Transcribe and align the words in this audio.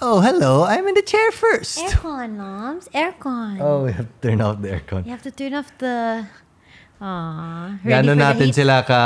Oh, 0.00 0.20
hello. 0.20 0.64
I'm 0.64 0.88
in 0.88 0.94
the 0.94 1.02
chair 1.04 1.30
first. 1.30 1.78
Aircon, 1.78 2.36
moms. 2.36 2.88
Aircon. 2.96 3.60
Oh, 3.60 3.84
we 3.84 3.92
have 3.92 4.08
to 4.08 4.28
turn 4.28 4.40
off 4.40 4.62
the 4.62 4.68
aircon. 4.80 5.04
You 5.04 5.10
have 5.12 5.22
to 5.22 5.30
turn 5.30 5.52
off 5.54 5.68
the. 5.78 6.24
Aww. 7.00 7.80
Ready 7.84 8.08
Gano'n 8.08 8.12
for 8.12 8.16
the 8.16 8.24
natin 8.24 8.46
heat. 8.52 8.54
sila 8.60 8.84
ka, 8.84 9.00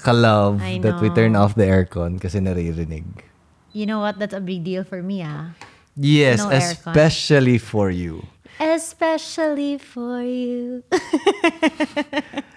ka-love 0.00 0.60
I 0.64 0.78
that 0.80 1.00
we 1.00 1.08
turn 1.12 1.36
off 1.36 1.54
the 1.54 1.64
aircon 1.64 2.20
kasi 2.20 2.40
naririnig. 2.40 3.04
You 3.72 3.84
know 3.86 4.00
what? 4.00 4.18
That's 4.18 4.32
a 4.36 4.40
big 4.40 4.64
deal 4.64 4.84
for 4.84 5.02
me, 5.02 5.20
ah. 5.24 5.52
Yes, 5.96 6.40
No 6.40 6.48
aircon. 6.52 6.92
especially 6.92 7.58
for 7.58 7.90
you. 7.90 8.24
Especially 8.60 9.76
for 9.78 10.22
you. 10.22 10.84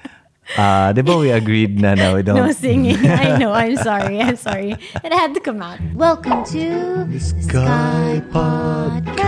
Ah, 0.56 0.96
di 0.96 1.04
ba 1.04 1.20
we 1.20 1.28
agreed 1.28 1.76
na 1.76 1.92
no, 1.92 2.16
we 2.16 2.24
don't... 2.24 2.40
no 2.40 2.48
singing. 2.56 2.96
I 3.20 3.36
know. 3.36 3.52
I'm 3.52 3.76
sorry. 3.76 4.24
I'm 4.24 4.40
sorry. 4.40 4.80
It 5.04 5.12
had 5.12 5.36
to 5.36 5.44
come 5.44 5.60
out. 5.60 5.76
Welcome 5.92 6.48
to 6.56 7.04
the 7.04 7.20
Sky 7.20 8.24
Podcast. 8.32 9.20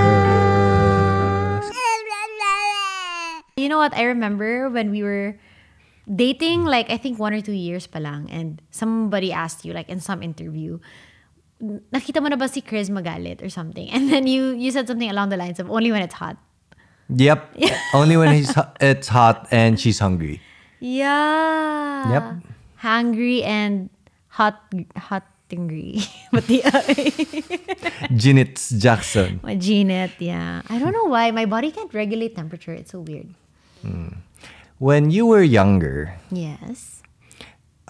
You 3.60 3.68
know 3.68 3.76
what? 3.76 3.92
I 4.00 4.08
remember 4.08 4.72
when 4.72 4.96
we 4.96 5.04
were 5.04 5.36
dating, 6.08 6.64
like 6.64 6.88
I 6.88 6.96
think 6.96 7.20
one 7.20 7.36
or 7.36 7.44
two 7.44 7.52
years 7.52 7.84
pa 7.84 8.00
lang, 8.00 8.32
and 8.32 8.64
somebody 8.72 9.36
asked 9.36 9.68
you, 9.68 9.76
like 9.76 9.92
in 9.92 10.00
some 10.00 10.24
interview, 10.24 10.80
nakita 11.92 12.24
mo 12.24 12.32
na 12.32 12.40
ba 12.40 12.48
si 12.48 12.64
Kryz 12.64 12.88
magalit 12.88 13.44
or 13.44 13.52
something? 13.52 13.92
And 13.92 14.08
then 14.08 14.24
you 14.24 14.56
you 14.56 14.72
said 14.72 14.88
something 14.88 15.12
along 15.12 15.36
the 15.36 15.38
lines 15.38 15.60
of 15.60 15.68
only 15.68 15.92
when 15.92 16.00
it's 16.00 16.16
hot. 16.16 16.40
Yep. 17.10 17.58
Only 17.94 18.18
when 18.22 18.38
he's, 18.38 18.54
it's 18.80 19.08
hot 19.10 19.48
and 19.50 19.80
she's 19.80 19.98
hungry. 19.98 20.46
Yeah. 20.80 22.12
Yep. 22.12 22.24
Hungry 22.78 23.44
and 23.44 23.90
hot 24.30 24.64
hot 24.96 25.28
angry. 25.52 26.00
but 26.32 26.48
the 26.48 26.62
Ginitz 28.16 28.72
Jackson. 28.80 29.40
Jeanette, 29.60 30.16
yeah. 30.20 30.62
I 30.70 30.80
don't 30.80 30.94
know 30.94 31.06
why 31.06 31.32
my 31.32 31.46
body 31.46 31.72
can't 31.72 31.94
regulate 31.94 32.36
temperature. 32.36 32.74
It's 32.74 32.92
so 32.92 33.02
weird. 33.02 33.28
When 34.80 35.12
you 35.12 35.26
were 35.26 35.44
younger, 35.44 36.16
Yes. 36.32 37.02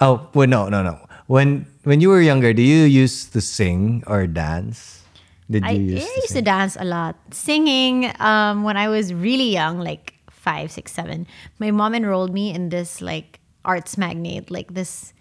oh, 0.02 0.30
well, 0.34 0.48
no, 0.48 0.70
no, 0.70 0.82
no. 0.82 0.98
When 1.30 1.66
when 1.86 2.02
you 2.02 2.10
were 2.10 2.22
younger, 2.22 2.54
do 2.54 2.62
you 2.66 2.86
used 2.90 3.34
to 3.34 3.42
sing 3.42 4.02
or 4.10 4.26
dance? 4.26 5.06
Did 5.50 5.66
I, 5.66 5.78
you 5.78 5.98
I 5.98 6.02
use 6.02 6.06
to 6.06 6.16
used 6.22 6.34
to 6.38 6.42
dance 6.42 6.78
a 6.80 6.86
lot. 6.86 7.18
Singing, 7.34 8.10
um, 8.22 8.62
when 8.64 8.78
I 8.78 8.90
was 8.90 9.14
really 9.14 9.50
young, 9.54 9.78
like 9.82 10.14
five, 10.40 10.72
six, 10.72 10.92
seven, 10.96 11.28
my 11.60 11.70
mom 11.70 11.94
enrolled 11.94 12.34
me 12.34 12.56
in 12.56 12.70
this 12.72 13.04
like 13.04 13.40
arts 13.68 14.00
magnate, 14.00 14.50
like 14.50 14.74
this 14.74 15.12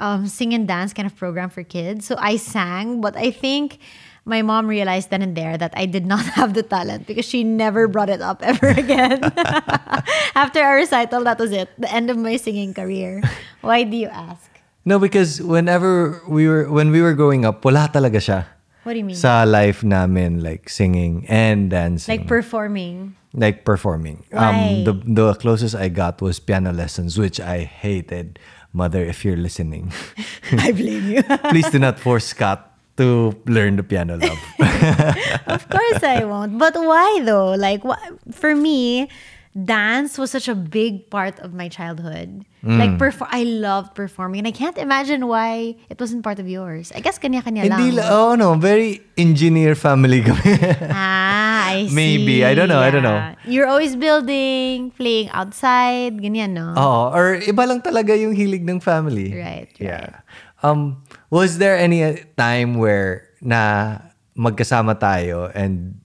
um, 0.00 0.26
sing 0.26 0.56
and 0.56 0.66
dance 0.66 0.96
kind 0.96 1.04
of 1.04 1.14
program 1.14 1.52
for 1.52 1.62
kids. 1.62 2.08
So 2.08 2.16
I 2.18 2.40
sang, 2.40 3.04
but 3.04 3.16
I 3.16 3.30
think 3.30 3.78
my 4.24 4.40
mom 4.40 4.66
realized 4.66 5.10
then 5.10 5.20
and 5.20 5.36
there 5.36 5.60
that 5.60 5.76
I 5.76 5.84
did 5.84 6.06
not 6.08 6.24
have 6.40 6.54
the 6.56 6.64
talent 6.64 7.06
because 7.06 7.28
she 7.28 7.44
never 7.44 7.86
brought 7.86 8.08
it 8.08 8.24
up 8.24 8.40
ever 8.46 8.72
again. 8.72 9.20
After 10.34 10.64
our 10.64 10.76
recital, 10.76 11.22
that 11.24 11.38
was 11.38 11.52
it. 11.52 11.68
The 11.78 11.92
end 11.92 12.08
of 12.08 12.16
my 12.16 12.36
singing 12.36 12.72
career. 12.72 13.20
Why 13.60 13.84
do 13.84 13.96
you 13.96 14.08
ask? 14.08 14.48
No, 14.84 14.98
because 14.98 15.42
whenever 15.44 16.24
we 16.26 16.48
were 16.48 16.64
when 16.72 16.88
we 16.88 17.04
were 17.04 17.12
growing 17.12 17.44
up, 17.44 17.60
wala 17.60 17.92
talaga 17.92 18.16
siya. 18.16 18.48
What 18.90 18.98
do 18.98 19.06
you 19.06 19.06
mean? 19.06 19.14
Sa 19.14 19.46
life 19.46 19.86
namin, 19.86 20.42
like 20.42 20.66
singing 20.66 21.22
and 21.30 21.70
dancing. 21.70 22.10
like 22.10 22.26
performing. 22.26 23.14
like 23.30 23.62
performing. 23.62 24.26
Why? 24.34 24.42
Um, 24.42 24.58
the 24.82 24.94
the 25.06 25.26
closest 25.38 25.78
I 25.78 25.86
got 25.86 26.18
was 26.18 26.42
piano 26.42 26.74
lessons, 26.74 27.14
which 27.14 27.38
I 27.38 27.62
hated. 27.62 28.42
Mother, 28.74 28.98
if 28.98 29.22
you're 29.22 29.38
listening, 29.38 29.94
I 30.58 30.74
blame 30.74 31.06
you. 31.06 31.22
please 31.54 31.70
do 31.70 31.78
not 31.78 32.02
force 32.02 32.34
Scott 32.34 32.74
to 32.98 33.30
learn 33.46 33.78
the 33.78 33.86
piano 33.86 34.18
love. 34.18 34.42
of 35.46 35.70
course 35.70 36.02
I 36.02 36.26
won't. 36.26 36.58
But 36.58 36.74
why 36.74 37.22
though? 37.22 37.54
Like 37.54 37.86
wh- 37.86 38.18
for 38.34 38.58
me, 38.58 39.06
dance 39.50 40.14
was 40.14 40.30
such 40.30 40.46
a 40.46 40.54
big 40.54 41.10
part 41.10 41.38
of 41.40 41.52
my 41.52 41.66
childhood. 41.68 42.46
Mm. 42.62 42.78
Like 42.78 42.92
perfor- 43.02 43.30
I 43.30 43.42
loved 43.42 43.94
performing 43.94 44.46
and 44.46 44.48
I 44.48 44.54
can't 44.54 44.78
imagine 44.78 45.26
why 45.26 45.74
it 45.90 45.98
wasn't 45.98 46.22
part 46.22 46.38
of 46.38 46.46
yours. 46.48 46.92
I 46.94 47.00
guess 47.00 47.18
kanya-kanya 47.18 47.66
lang. 47.66 47.80
Hindi, 47.80 47.98
oh 48.06 48.36
no, 48.38 48.54
very 48.54 49.02
engineer 49.18 49.74
family 49.74 50.22
kami. 50.22 50.54
Ah, 50.90 51.74
I 51.74 51.86
see. 51.86 51.94
Maybe. 51.98 52.44
I 52.44 52.54
don't 52.54 52.68
know, 52.68 52.78
I 52.78 52.90
don't 52.90 53.02
know. 53.02 53.18
Yeah. 53.18 53.34
You're 53.46 53.66
always 53.66 53.96
building, 53.96 54.92
playing 54.94 55.30
outside, 55.30 56.22
ganyan, 56.22 56.54
no? 56.54 56.74
Oo, 56.78 57.10
or 57.10 57.42
iba 57.42 57.66
lang 57.66 57.82
talaga 57.82 58.14
yung 58.14 58.34
hilig 58.36 58.62
ng 58.62 58.78
family. 58.78 59.34
Right, 59.34 59.70
Yeah. 59.80 60.22
Um, 60.62 61.02
was 61.32 61.56
there 61.58 61.74
any 61.80 62.04
uh, 62.04 62.20
time 62.36 62.76
where 62.76 63.24
na 63.40 63.96
magkasama 64.36 65.00
tayo 65.00 65.48
and 65.56 65.96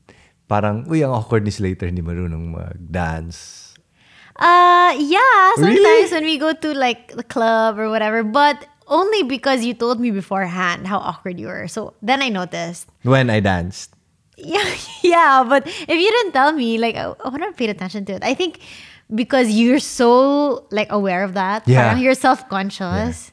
parang, 0.48 0.86
uy, 0.88 1.04
ang 1.04 1.12
awkward 1.12 1.44
ni 1.44 1.52
Slater, 1.52 1.88
hindi 1.88 2.02
marunong 2.02 2.54
mag-dance. 2.54 3.74
Uh, 4.36 4.92
yeah. 5.00 5.56
Sometimes 5.56 5.80
Really? 5.80 6.12
when 6.12 6.24
we 6.24 6.38
go 6.38 6.52
to 6.54 6.74
like 6.76 7.16
the 7.16 7.24
club 7.24 7.80
or 7.80 7.90
whatever, 7.90 8.24
but 8.24 8.68
only 8.88 9.24
because 9.24 9.64
you 9.64 9.74
told 9.74 10.00
me 10.00 10.12
beforehand 10.12 10.88
how 10.88 11.00
awkward 11.00 11.40
you 11.40 11.48
were. 11.48 11.68
So 11.68 11.94
then 12.02 12.22
I 12.22 12.30
noticed. 12.30 12.90
When 13.04 13.30
I 13.30 13.40
danced. 13.40 13.92
Yeah, 14.36 14.68
yeah. 15.00 15.48
But 15.48 15.64
if 15.66 15.96
you 15.96 16.12
didn't 16.12 16.34
tell 16.34 16.52
me, 16.52 16.78
like 16.78 17.00
I, 17.00 17.08
I 17.08 17.30
wouldn't 17.32 17.48
have 17.48 17.56
paid 17.56 17.70
attention 17.72 18.04
to 18.12 18.20
it. 18.20 18.24
I 18.24 18.34
think 18.36 18.60
because 19.08 19.48
you're 19.50 19.80
so 19.80 20.68
like 20.76 20.92
aware 20.92 21.24
of 21.24 21.36
that. 21.36 21.64
Yeah. 21.66 21.88
Parang 21.88 22.04
you're 22.04 22.20
self 22.20 22.44
conscious. 22.52 23.32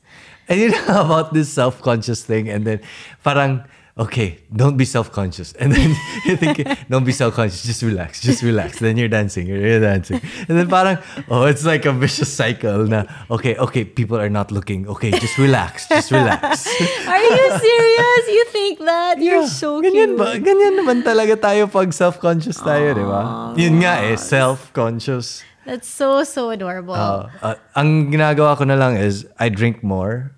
And 0.49 0.61
you 0.61 0.71
know 0.71 1.03
about 1.07 1.35
this 1.35 1.51
self-conscious 1.51 2.23
thing 2.25 2.49
and 2.49 2.67
then 2.67 2.81
parang, 3.25 3.65
okay, 3.99 4.39
don't 4.55 4.77
be 4.77 4.85
self-conscious. 4.85 5.53
And 5.55 5.73
then 5.73 5.95
you 6.25 6.37
think, 6.37 6.65
don't 6.89 7.05
be 7.05 7.13
self-conscious, 7.13 7.63
just 7.63 7.83
relax, 7.83 8.21
just 8.21 8.43
relax. 8.43 8.79
Then 8.79 8.97
you're 8.97 9.09
dancing, 9.09 9.47
you're 9.47 9.81
dancing. 9.81 10.21
And 10.49 10.59
then 10.59 10.69
parang, 10.69 10.99
oh, 11.29 11.45
it's 11.45 11.65
like 11.65 11.85
a 11.85 11.93
vicious 11.93 12.33
cycle 12.33 12.87
na, 12.87 13.05
okay, 13.31 13.57
okay, 13.57 13.85
people 13.85 14.19
are 14.19 14.31
not 14.31 14.51
looking. 14.51 14.89
Okay, 14.89 15.11
just 15.11 15.37
relax, 15.39 15.89
just 15.89 16.11
relax. 16.11 16.67
Are 17.07 17.21
you 17.21 17.59
serious? 17.59 18.23
You 18.29 18.45
think 18.49 18.79
that? 18.81 19.21
You're 19.21 19.47
so 19.47 19.83
ganyan 19.83 20.17
cute. 20.17 20.19
ba? 20.19 20.41
Ganyan 20.41 20.81
naman 20.81 21.05
talaga 21.05 21.37
tayo 21.37 21.69
pag 21.69 21.93
self-conscious 21.93 22.57
tayo, 22.65 22.97
di 22.97 23.05
ba? 23.05 23.53
Yun 23.57 23.85
nga 23.85 24.01
eh, 24.09 24.17
self-conscious. 24.17 25.45
That's 25.63 25.87
so 25.87 26.25
so 26.27 26.51
adorable. 26.51 26.99
Uh, 26.99 27.31
uh, 27.39 27.55
ang 27.79 28.11
ginagawa 28.11 28.59
ko 28.59 28.67
na 28.67 28.75
lang 28.75 28.99
is, 28.99 29.29
I 29.39 29.47
drink 29.47 29.85
more. 29.85 30.35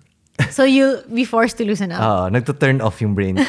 So 0.49 0.63
you'll 0.63 1.01
be 1.13 1.25
forced 1.25 1.57
to 1.57 1.65
loosen 1.65 1.91
up. 1.91 2.01
Uh, 2.01 2.29
nagto-turn 2.29 2.81
off 2.81 3.01
yung 3.01 3.15
brain. 3.15 3.39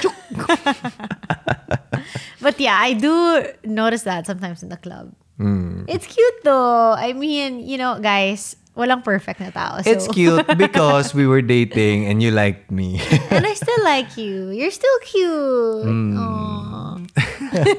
But 2.46 2.60
yeah, 2.60 2.78
I 2.78 2.92
do 2.94 3.42
notice 3.64 4.02
that 4.02 4.26
sometimes 4.26 4.62
in 4.62 4.68
the 4.68 4.76
club. 4.76 5.10
Hmm. 5.36 5.82
It's 5.88 6.06
cute 6.06 6.38
though. 6.44 6.94
I 6.94 7.12
mean, 7.12 7.58
you 7.58 7.76
know, 7.76 7.98
guys, 7.98 8.54
walang 8.78 9.02
perfect 9.02 9.40
na 9.40 9.50
tao. 9.50 9.82
So. 9.82 9.90
It's 9.90 10.06
cute 10.06 10.46
because 10.56 11.10
we 11.10 11.26
were 11.26 11.42
dating 11.42 12.06
and 12.06 12.22
you 12.22 12.30
liked 12.30 12.70
me. 12.70 13.02
And 13.34 13.42
I 13.42 13.54
still 13.54 13.82
like 13.82 14.14
you. 14.16 14.54
You're 14.54 14.70
still 14.70 14.98
cute. 15.02 15.90
Aw. 15.90 17.02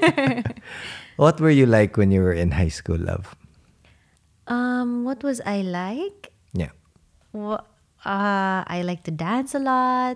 what 1.15 1.39
were 1.39 1.53
you 1.53 1.65
like 1.65 1.95
when 1.95 2.11
you 2.11 2.19
were 2.19 2.35
in 2.35 2.51
high 2.51 2.73
school, 2.73 2.99
love? 2.99 3.39
Um, 4.47 5.05
what 5.07 5.23
was 5.23 5.39
I 5.45 5.61
like? 5.63 6.33
Yeah. 6.51 6.75
Wha- 7.31 7.63
Uh, 8.07 8.63
I 8.63 8.87
like 8.87 9.03
to 9.03 9.11
dance 9.11 9.51
a 9.53 9.59
lot. 9.59 10.15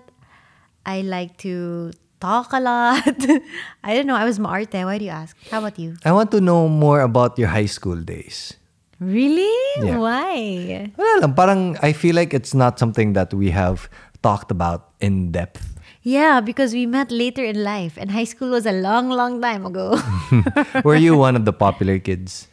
I 0.88 1.02
like 1.04 1.36
to 1.44 1.92
talk 2.20 2.52
a 2.56 2.60
lot. 2.60 3.04
I 3.84 3.92
don't 3.92 4.06
know. 4.08 4.16
I 4.16 4.24
was 4.24 4.38
maarte. 4.40 4.80
Why 4.84 4.96
do 4.96 5.04
you 5.04 5.12
ask? 5.12 5.36
How 5.50 5.58
about 5.60 5.78
you? 5.78 5.96
I 6.04 6.12
want 6.12 6.30
to 6.32 6.40
know 6.40 6.68
more 6.68 7.04
about 7.04 7.38
your 7.38 7.48
high 7.52 7.68
school 7.68 8.00
days. 8.00 8.56
Really? 8.98 9.52
Yeah. 9.82 9.98
Why? 9.98 10.88
Wala 10.96 11.20
lang, 11.20 11.34
parang 11.34 11.76
I 11.82 11.92
feel 11.92 12.14
like 12.16 12.32
it's 12.32 12.54
not 12.54 12.78
something 12.78 13.12
that 13.12 13.34
we 13.34 13.50
have 13.50 13.90
talked 14.22 14.50
about 14.50 14.94
in 15.02 15.28
depth. 15.34 15.74
Yeah, 16.02 16.40
because 16.40 16.72
we 16.72 16.86
met 16.86 17.10
later 17.10 17.44
in 17.44 17.62
life, 17.62 17.98
and 17.98 18.10
high 18.10 18.26
school 18.26 18.50
was 18.50 18.66
a 18.66 18.72
long, 18.72 19.10
long 19.10 19.40
time 19.42 19.66
ago. 19.66 19.98
Were 20.86 20.96
you 20.98 21.16
one 21.26 21.36
of 21.36 21.44
the 21.44 21.52
popular 21.52 21.98
kids? 21.98 22.48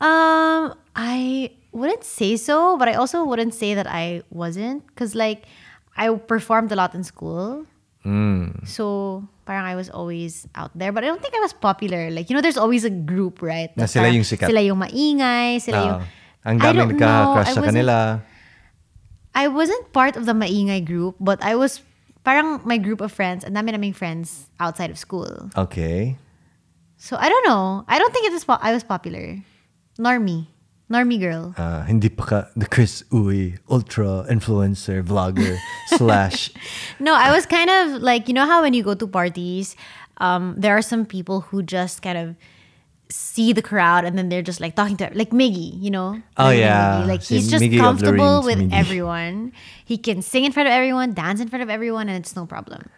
um, 0.00 0.72
I 0.96 1.52
wouldn't 1.72 2.04
say 2.04 2.36
so, 2.36 2.76
but 2.76 2.88
I 2.88 2.94
also 2.94 3.24
wouldn't 3.24 3.54
say 3.54 3.74
that 3.74 3.86
I 3.86 4.22
wasn't, 4.30 4.86
because 4.88 5.14
like 5.14 5.44
I 5.96 6.08
performed 6.14 6.72
a 6.72 6.76
lot 6.76 6.94
in 6.94 7.04
school. 7.04 7.66
So 8.64 9.24
parang 9.44 9.64
I 9.68 9.76
was 9.76 9.90
always 9.90 10.46
out 10.54 10.70
there, 10.74 10.90
but 10.92 11.04
I 11.04 11.08
don't 11.08 11.20
think 11.20 11.34
I 11.36 11.40
was 11.44 11.52
popular. 11.52 12.10
Like 12.10 12.30
you 12.30 12.34
know, 12.34 12.42
there's 12.42 12.56
always 12.56 12.84
a 12.84 12.90
group, 12.90 13.42
right? 13.42 13.70
Na 13.76 13.84
sila 13.86 14.08
yung 14.08 14.24
sikat. 14.24 14.48
Sila 14.48 14.60
yung 14.64 14.80
maingay. 14.80 15.60
Sila 15.60 15.78
yung. 15.84 16.00
Ah, 16.00 16.48
ang 16.48 16.56
I 16.56 16.72
don't 16.72 16.76
know. 16.76 16.86
nagka-crush 16.96 17.48
I 17.48 17.52
sa 17.52 17.60
wasn't- 17.60 17.68
kanila. 17.76 17.96
I 19.30 19.46
wasn't 19.46 19.92
part 19.92 20.16
of 20.16 20.26
the 20.26 20.32
maingay 20.34 20.82
group, 20.82 21.14
but 21.20 21.38
I 21.44 21.54
was 21.54 21.84
parang 22.24 22.60
my 22.66 22.76
group 22.80 23.00
of 23.00 23.12
friends, 23.12 23.44
and 23.44 23.54
dami 23.54 23.70
naming 23.72 23.92
friends 23.94 24.48
outside 24.58 24.90
of 24.90 24.98
school. 24.98 25.48
Okay. 25.54 26.16
So 26.98 27.16
I 27.16 27.28
don't 27.28 27.46
know. 27.46 27.84
I 27.88 27.96
don't 28.00 28.12
think 28.12 28.26
it 28.26 28.34
was 28.34 28.44
po- 28.44 28.60
I 28.60 28.72
was 28.72 28.82
popular. 28.82 29.38
Normie. 30.00 30.48
Normie 30.90 31.20
girl. 31.20 31.54
Ah, 31.56 31.84
hindi 31.86 32.08
pa 32.10 32.24
ka 32.26 32.38
the 32.56 32.66
Kryz 32.66 33.04
Uy, 33.14 33.58
ultra 33.70 34.26
influencer, 34.28 35.02
vlogger, 35.06 35.56
slash. 35.86 36.50
No, 36.98 37.14
I 37.14 37.30
was 37.30 37.46
kind 37.46 37.70
of 37.70 38.02
like, 38.02 38.26
you 38.26 38.34
know 38.34 38.44
how 38.46 38.62
when 38.62 38.74
you 38.74 38.82
go 38.82 38.94
to 38.94 39.06
parties, 39.06 39.76
um, 40.18 40.54
there 40.58 40.76
are 40.76 40.82
some 40.82 41.06
people 41.06 41.42
who 41.42 41.62
just 41.62 42.02
kind 42.02 42.18
of 42.18 42.34
see 43.08 43.52
the 43.52 43.62
crowd 43.62 44.04
and 44.04 44.18
then 44.18 44.28
they're 44.30 44.42
just 44.42 44.60
like 44.60 44.74
talking 44.74 44.96
to 44.96 45.10
like 45.14 45.30
Miggy, 45.30 45.78
you 45.80 45.90
know? 45.90 46.20
Oh, 46.36 46.44
Like 46.50 46.58
yeah. 46.58 47.02
Miggy. 47.02 47.06
Like 47.06 47.22
Si 47.22 47.36
he's 47.36 47.50
just 47.50 47.62
Miggy 47.62 47.78
comfortable 47.78 48.42
with 48.42 48.58
Miggy. 48.58 48.74
everyone. 48.74 49.52
He 49.84 49.96
can 49.96 50.22
sing 50.22 50.44
in 50.44 50.50
front 50.50 50.66
of 50.68 50.72
everyone, 50.74 51.14
dance 51.14 51.40
in 51.40 51.46
front 51.48 51.62
of 51.62 51.70
everyone, 51.70 52.08
and 52.08 52.18
it's 52.18 52.34
no 52.34 52.46
problem. 52.46 52.90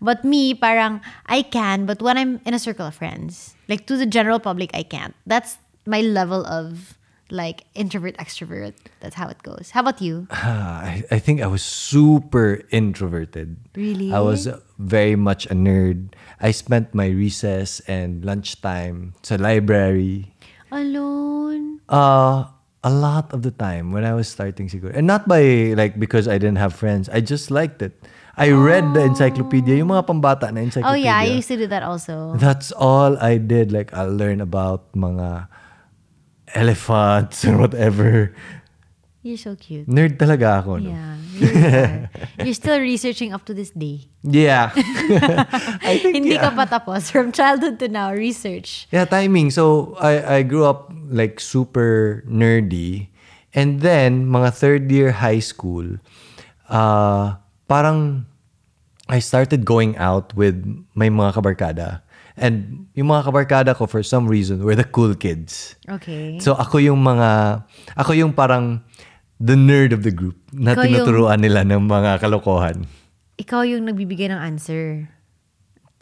But 0.00 0.24
me, 0.24 0.54
parang 0.54 1.00
I 1.26 1.42
can, 1.42 1.84
but 1.84 2.00
when 2.00 2.16
I'm 2.16 2.40
in 2.46 2.54
a 2.54 2.58
circle 2.58 2.86
of 2.86 2.94
friends, 2.94 3.54
like 3.68 3.86
to 3.86 3.96
the 3.98 4.06
general 4.06 4.38
public, 4.38 4.70
I 4.72 4.82
can't. 4.82 5.14
That's 5.26 5.58
my 5.84 6.00
level 6.00 6.46
of 6.46 6.96
like 7.32 7.64
introvert 7.74 8.16
extrovert. 8.18 8.74
That's 9.00 9.14
how 9.14 9.28
it 9.28 9.42
goes. 9.42 9.70
How 9.70 9.80
about 9.80 10.00
you? 10.00 10.26
Ah, 10.30 10.82
I, 10.84 11.04
I 11.10 11.18
think 11.18 11.40
I 11.40 11.46
was 11.46 11.62
super 11.62 12.62
introverted. 12.70 13.56
Really? 13.74 14.12
I 14.12 14.20
was 14.20 14.48
very 14.78 15.16
much 15.16 15.46
a 15.46 15.54
nerd. 15.54 16.12
I 16.40 16.50
spent 16.50 16.94
my 16.94 17.08
recess 17.08 17.80
and 17.86 18.24
lunchtime 18.24 19.14
to 19.22 19.38
library. 19.38 20.34
Alone. 20.70 21.80
Uh, 21.88 22.44
a 22.82 22.90
lot 22.90 23.32
of 23.32 23.42
the 23.42 23.50
time 23.50 23.92
when 23.92 24.04
I 24.04 24.14
was 24.14 24.28
starting 24.28 24.68
siguro. 24.68 24.94
And 24.94 25.06
not 25.06 25.28
by 25.28 25.74
like 25.76 25.98
because 25.98 26.28
I 26.28 26.38
didn't 26.38 26.58
have 26.58 26.74
friends. 26.74 27.08
I 27.08 27.20
just 27.20 27.50
liked 27.50 27.82
it. 27.82 27.92
I 28.40 28.56
read 28.56 28.94
the 28.94 29.04
encyclopedia, 29.04 29.76
yung 29.76 29.92
mga 29.92 30.06
pambata 30.06 30.48
na 30.48 30.64
encyclopedia. 30.64 30.88
Oh 30.88 30.96
yeah, 30.96 31.18
I 31.18 31.28
used 31.28 31.48
to 31.48 31.58
do 31.60 31.66
that 31.66 31.82
also. 31.82 32.32
That's 32.40 32.72
all 32.72 33.18
I 33.20 33.36
did. 33.36 33.68
Like 33.68 33.92
I'll 33.92 34.12
learn 34.12 34.40
about 34.40 34.88
mga 34.96 35.48
elephants 36.54 37.44
or 37.44 37.58
whatever. 37.58 38.34
You're 39.20 39.36
so 39.36 39.52
cute. 39.52 39.84
Nerd 39.84 40.16
talaga 40.16 40.64
ako. 40.64 40.80
No? 40.80 40.88
Yeah, 40.88 41.12
you. 41.36 41.44
You're 42.48 42.56
still 42.56 42.80
researching 42.80 43.36
up 43.36 43.44
to 43.44 43.52
this 43.52 43.68
day. 43.68 44.08
Yeah. 44.24 44.72
I 45.84 46.00
think 46.00 46.16
Hindi 46.16 46.40
yeah. 46.40 46.48
ka 46.48 46.56
pa 46.56 46.64
tapos. 46.64 47.12
From 47.12 47.28
childhood 47.28 47.76
to 47.84 47.92
now, 47.92 48.16
research. 48.16 48.88
Yeah, 48.88 49.04
timing. 49.04 49.52
So 49.52 49.92
I 50.00 50.40
I 50.40 50.42
grew 50.42 50.64
up 50.64 50.88
like 51.12 51.36
super 51.36 52.24
nerdy. 52.24 53.12
And 53.52 53.84
then 53.84 54.24
mga 54.30 54.56
third 54.56 54.88
year 54.88 55.12
high 55.12 55.42
school, 55.42 56.00
uh 56.72 57.36
parang 57.68 58.24
I 59.10 59.20
started 59.20 59.68
going 59.68 60.00
out 60.00 60.32
with 60.32 60.64
my 60.96 61.12
mga 61.12 61.36
kabarkada. 61.36 62.00
And 62.34 62.86
yung 62.94 63.08
mga 63.08 63.26
kabarkada 63.26 63.72
ko 63.72 63.86
for 63.86 64.02
some 64.02 64.26
reason 64.26 64.62
were 64.62 64.74
the 64.74 64.84
cool 64.84 65.14
kids. 65.14 65.74
Okay. 65.88 66.38
So 66.38 66.54
ako 66.54 66.78
yung 66.78 67.00
mga 67.00 67.62
ako 67.96 68.12
yung 68.14 68.32
parang 68.32 68.82
the 69.40 69.56
nerd 69.56 69.90
of 69.90 70.04
the 70.04 70.12
group 70.12 70.36
na 70.52 70.72
Ikaw 70.72 70.84
yung- 70.84 70.92
tinuturuan 71.00 71.40
nila 71.40 71.64
ng 71.64 71.80
mga 71.80 72.20
kalokohan. 72.20 72.84
Ikaw 73.40 73.64
yung 73.64 73.88
nagbibigay 73.88 74.28
ng 74.28 74.36
answer. 74.36 75.08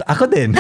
Ako 0.07 0.27
din. 0.27 0.55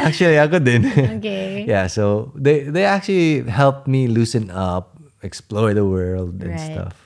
Actually, 0.00 0.36
ako 0.38 0.56
din. 0.60 0.84
Okay. 1.20 1.64
yeah, 1.64 1.86
so 1.86 2.32
they 2.36 2.68
they 2.68 2.84
actually 2.84 3.44
helped 3.48 3.84
me 3.84 4.08
loosen 4.08 4.48
up, 4.48 4.96
explore 5.20 5.72
the 5.72 5.84
world 5.84 6.40
and 6.40 6.56
Right. 6.56 6.72
stuff. 6.72 6.96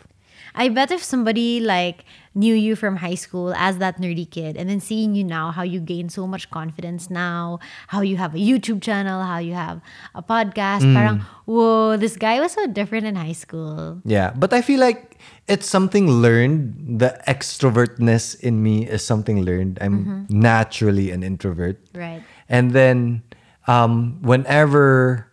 I 0.56 0.69
bet 0.70 0.91
if 0.91 1.03
somebody 1.05 1.61
like 1.61 2.05
knew 2.35 2.55
you 2.55 2.76
from 2.76 2.97
high 2.97 3.14
school 3.14 3.53
as 3.56 3.79
that 3.79 4.00
nerdy 4.00 4.29
kid 4.29 4.56
and 4.56 4.69
then 4.69 4.81
seeing 4.81 5.14
you 5.14 5.25
now, 5.25 5.50
how 5.53 5.62
you 5.62 5.81
gain 5.81 6.08
so 6.08 6.26
much 6.26 6.50
confidence 6.50 7.08
now, 7.08 7.58
how 7.88 8.00
you 8.00 8.17
have 8.17 8.35
a 8.35 8.38
YouTube 8.38 8.81
channel, 8.82 9.23
how 9.23 9.38
you 9.38 9.55
have 9.55 9.81
a 10.14 10.23
podcast, 10.23 10.81
Mm. 10.85 10.94
parang, 10.94 11.17
whoa, 11.44 11.97
this 11.97 12.17
guy 12.17 12.41
was 12.41 12.53
so 12.53 12.67
different 12.67 13.06
in 13.06 13.17
high 13.17 13.32
school. 13.37 14.00
Yeah, 14.05 14.32
but 14.37 14.53
I 14.53 14.61
feel 14.61 14.81
like 14.81 15.17
it's 15.49 15.69
something 15.69 16.08
learned. 16.11 17.00
The 17.00 17.17
extrovertness 17.29 18.38
in 18.41 18.62
me 18.62 18.87
is 18.88 19.05
something 19.05 19.44
learned. 19.44 19.79
I'm 19.81 20.26
naturally 20.29 21.11
an 21.11 21.23
introvert. 21.23 21.81
Right. 21.94 22.23
And 22.49 22.73
then 22.73 23.23
um, 23.67 24.20
whenever 24.23 25.26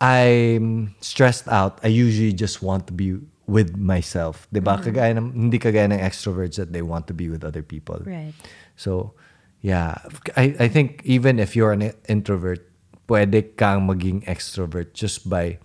I'm 0.00 0.94
stressed 1.00 1.46
out, 1.48 1.78
I 1.82 1.88
usually 1.88 2.32
just 2.32 2.62
want 2.62 2.86
to 2.88 2.92
be 2.92 3.20
with 3.50 3.74
myself. 3.74 4.46
Diba? 4.54 4.78
Mm. 4.78 4.82
Kagaya 4.86 5.12
ng, 5.18 5.26
hindi 5.34 5.58
kagaya 5.58 5.90
ng 5.90 5.98
extroverts 5.98 6.54
that 6.54 6.70
they 6.70 6.86
want 6.86 7.10
to 7.10 7.14
be 7.14 7.26
with 7.26 7.42
other 7.42 7.66
people. 7.66 7.98
Right. 8.06 8.32
So, 8.78 9.18
yeah. 9.60 9.98
I, 10.38 10.54
I 10.62 10.68
think 10.70 11.02
even 11.02 11.42
if 11.42 11.58
you're 11.58 11.74
an 11.74 11.90
introvert, 12.06 12.62
pwede 13.10 13.58
kang 13.58 13.90
maging 13.90 14.22
extrovert 14.30 14.94
just 14.94 15.26
by 15.26 15.58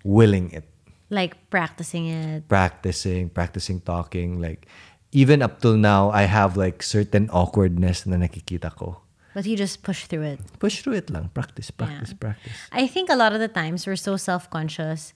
willing 0.00 0.50
it. 0.56 0.64
Like 1.12 1.36
practicing 1.52 2.08
it. 2.08 2.48
Practicing, 2.48 3.28
practicing 3.28 3.84
talking. 3.84 4.40
Like, 4.40 4.66
even 5.12 5.42
up 5.44 5.60
till 5.60 5.76
now, 5.76 6.10
I 6.10 6.24
have 6.24 6.56
like 6.56 6.82
certain 6.82 7.28
awkwardness 7.30 8.06
na 8.06 8.16
nakikita 8.16 8.74
ko. 8.74 9.04
But 9.36 9.44
you 9.44 9.54
just 9.54 9.84
push 9.84 10.06
through 10.08 10.22
it. 10.22 10.40
Push 10.58 10.80
through 10.80 11.04
it 11.04 11.10
lang. 11.12 11.28
Practice, 11.36 11.70
practice, 11.70 12.16
practice. 12.16 12.56
I 12.72 12.88
think 12.88 13.12
a 13.12 13.14
lot 13.14 13.36
of 13.36 13.38
the 13.38 13.52
times 13.52 13.86
we're 13.86 14.00
so 14.00 14.16
self 14.16 14.48
conscious, 14.48 15.12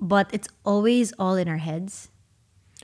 but 0.00 0.28
it's 0.32 0.48
always 0.64 1.12
all 1.18 1.36
in 1.36 1.48
our 1.48 1.58
heads. 1.58 2.08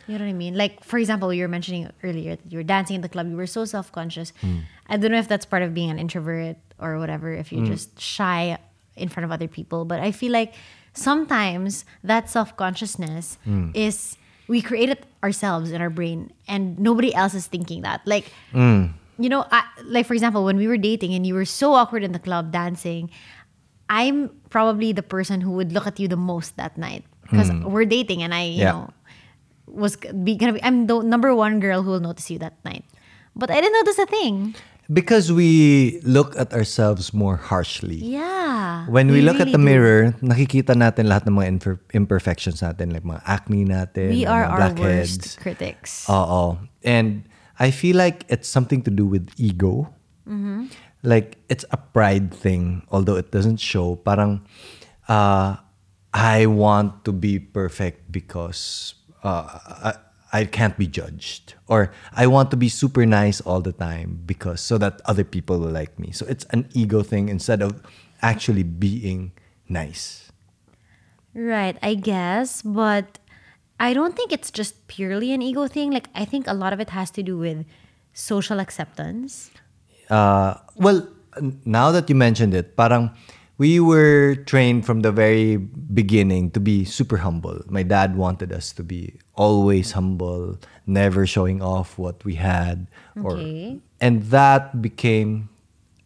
You 0.07 0.19
know 0.19 0.25
what 0.25 0.31
I 0.31 0.35
mean? 0.35 0.57
Like, 0.57 0.85
for 0.85 0.99
example, 0.99 1.33
you 1.33 1.43
were 1.43 1.49
mentioning 1.49 1.89
earlier 2.03 2.37
that 2.37 2.53
you 2.53 2.59
were 2.59 2.65
dancing 2.65 2.97
in 2.97 3.01
the 3.01 3.09
club, 3.09 3.29
you 3.29 3.37
were 3.37 3.47
so 3.47 3.65
self 3.65 3.93
conscious. 3.93 4.33
Hmm. 4.41 4.59
I 4.87 4.97
don't 4.97 5.13
know 5.13 5.19
if 5.19 5.29
that's 5.29 5.47
part 5.47 5.63
of 5.63 5.73
being 5.73 5.91
an 5.91 5.99
introvert 5.99 6.57
or 6.79 6.99
whatever, 6.99 7.33
if 7.33 7.53
you're 7.53 7.65
hmm. 7.65 7.73
just 7.73 7.99
shy 8.01 8.59
in 8.97 9.09
front 9.09 9.25
of 9.25 9.33
other 9.33 9.49
people, 9.49 9.85
but 9.85 10.01
I 10.01 10.13
feel 10.13 10.33
like 10.33 10.55
sometimes 10.93 11.85
that 12.03 12.29
self 12.29 12.57
consciousness 12.57 13.39
hmm. 13.45 13.71
is 13.73 14.17
we 14.47 14.61
create 14.61 14.91
it 14.91 15.07
ourselves 15.23 15.71
in 15.71 15.81
our 15.81 15.91
brain 15.91 16.33
and 16.47 16.79
nobody 16.79 17.15
else 17.15 17.33
is 17.35 17.47
thinking 17.47 17.83
that. 17.83 18.03
Like, 18.05 18.31
you 19.19 19.29
know, 19.29 19.47
I, 19.51 19.65
like 19.85 20.07
for 20.07 20.13
example, 20.13 20.45
when 20.45 20.57
we 20.57 20.67
were 20.67 20.77
dating 20.77 21.15
and 21.15 21.27
you 21.27 21.35
were 21.35 21.47
so 21.47 21.73
awkward 21.73 22.03
in 22.03 22.13
the 22.13 22.19
club 22.19 22.53
dancing, 22.53 23.11
I'm 23.89 24.31
probably 24.49 24.93
the 24.93 25.03
person 25.05 25.41
who 25.41 25.53
would 25.53 25.73
look 25.73 25.87
at 25.87 26.01
you 26.01 26.09
the 26.09 26.17
most 26.21 26.57
that 26.57 26.77
night 26.79 27.05
because 27.23 27.51
we're 27.65 27.85
dating 27.89 28.23
and 28.23 28.33
I, 28.35 28.45
you 28.45 28.65
Yeah. 28.65 28.73
know, 28.73 28.91
was 29.67 29.97
be, 29.97 30.37
gonna 30.37 30.55
be. 30.55 30.63
I'm 30.63 30.87
the 30.87 31.03
number 31.03 31.35
one 31.35 31.61
girl 31.61 31.83
who 31.83 31.91
will 31.97 32.05
notice 32.05 32.31
you 32.31 32.39
that 32.39 32.57
night, 32.65 32.85
but 33.35 33.51
I 33.51 33.61
didn't 33.61 33.75
notice 33.85 33.99
a 33.99 34.07
thing. 34.07 34.55
Because 34.93 35.33
we 35.33 36.01
look 36.05 36.37
at 36.37 36.53
ourselves 36.53 37.15
more 37.17 37.37
harshly. 37.41 37.97
Yeah. 37.97 38.85
When 38.93 39.09
we, 39.09 39.23
look 39.25 39.41
at 39.41 39.49
the 39.49 39.57
do. 39.57 39.65
mirror, 39.65 40.13
nakikita 40.21 40.77
natin 40.77 41.09
lahat 41.09 41.25
ng 41.25 41.33
mga 41.41 41.81
imperfections 41.97 42.61
natin, 42.61 42.93
like 42.93 43.01
mga 43.03 43.25
acne 43.25 43.65
natin, 43.65 44.13
we 44.13 44.29
are 44.29 44.45
our 44.45 44.69
blackheads. 44.77 45.17
worst 45.17 45.41
critics. 45.41 46.05
Oo. 46.13 46.61
And 46.85 47.25
I 47.59 47.73
feel 47.73 47.97
like 47.97 48.29
it's 48.29 48.45
something 48.45 48.85
to 48.85 48.93
do 48.93 49.09
with 49.09 49.33
ego. 49.41 49.89
Mm-hmm. 50.29 50.69
Like, 51.05 51.37
it's 51.49 51.65
a 51.71 51.77
pride 51.77 52.33
thing, 52.33 52.83
although 52.91 53.17
it 53.17 53.31
doesn't 53.31 53.61
show. 53.61 53.97
Parang, 53.97 54.43
uh, 55.07 55.57
I 56.15 56.47
want 56.47 57.05
to 57.05 57.13
be 57.13 57.39
perfect 57.39 58.11
because 58.11 58.95
uh, 59.23 59.59
I, 59.85 59.95
I 60.33 60.45
can't 60.47 60.77
be 60.77 60.87
judged. 60.87 61.55
Or 61.69 61.93
I 62.13 62.27
want 62.27 62.51
to 62.51 62.57
be 62.57 62.69
super 62.69 63.07
nice 63.07 63.41
all 63.41 63.61
the 63.61 63.73
time 63.73 64.23
because 64.27 64.61
so 64.61 64.79
that 64.79 65.01
other 65.05 65.23
people 65.23 65.61
will 65.61 65.71
like 65.71 65.99
me. 65.99 66.11
So 66.11 66.27
it's 66.27 66.45
an 66.51 66.69
ego 66.75 67.03
thing 67.03 67.29
instead 67.29 67.63
of 67.63 67.83
actually 68.23 68.65
being 68.65 69.33
nice. 69.69 70.33
Right, 71.35 71.77
I 71.83 71.95
guess, 71.95 72.63
but 72.63 73.19
I 73.79 73.93
don't 73.93 74.15
think 74.15 74.33
it's 74.33 74.51
just 74.51 74.87
purely 74.87 75.33
an 75.33 75.43
ego 75.43 75.67
thing. 75.67 75.91
Like 75.91 76.09
I 76.15 76.25
think 76.25 76.47
a 76.47 76.55
lot 76.55 76.73
of 76.73 76.81
it 76.81 76.91
has 76.91 77.11
to 77.13 77.23
do 77.23 77.37
with 77.37 77.67
social 78.13 78.61
acceptance. 78.61 79.51
Uh, 80.11 80.55
well, 80.77 81.07
now 81.65 81.91
that 81.91 82.09
you 82.09 82.15
mentioned 82.15 82.55
it, 82.55 82.77
parang 82.77 83.11
we 83.59 83.79
were 83.79 84.35
trained 84.47 84.85
from 84.85 85.01
the 85.01 85.13
very 85.13 85.57
beginning 85.57 86.51
to 86.51 86.61
be 86.61 86.85
super 86.85 87.19
humble. 87.19 87.63
My 87.69 87.83
dad 87.83 88.17
wanted 88.17 88.53
us 88.53 88.73
to 88.73 88.83
be 88.83 89.15
always 89.35 89.93
humble, 89.93 90.59
never 90.87 91.27
showing 91.27 91.63
off 91.63 91.99
what 91.99 92.25
we 92.25 92.35
had, 92.35 92.87
Okay. 93.17 93.23
or 93.23 93.35
and 94.01 94.23
that 94.35 94.83
became 94.83 95.49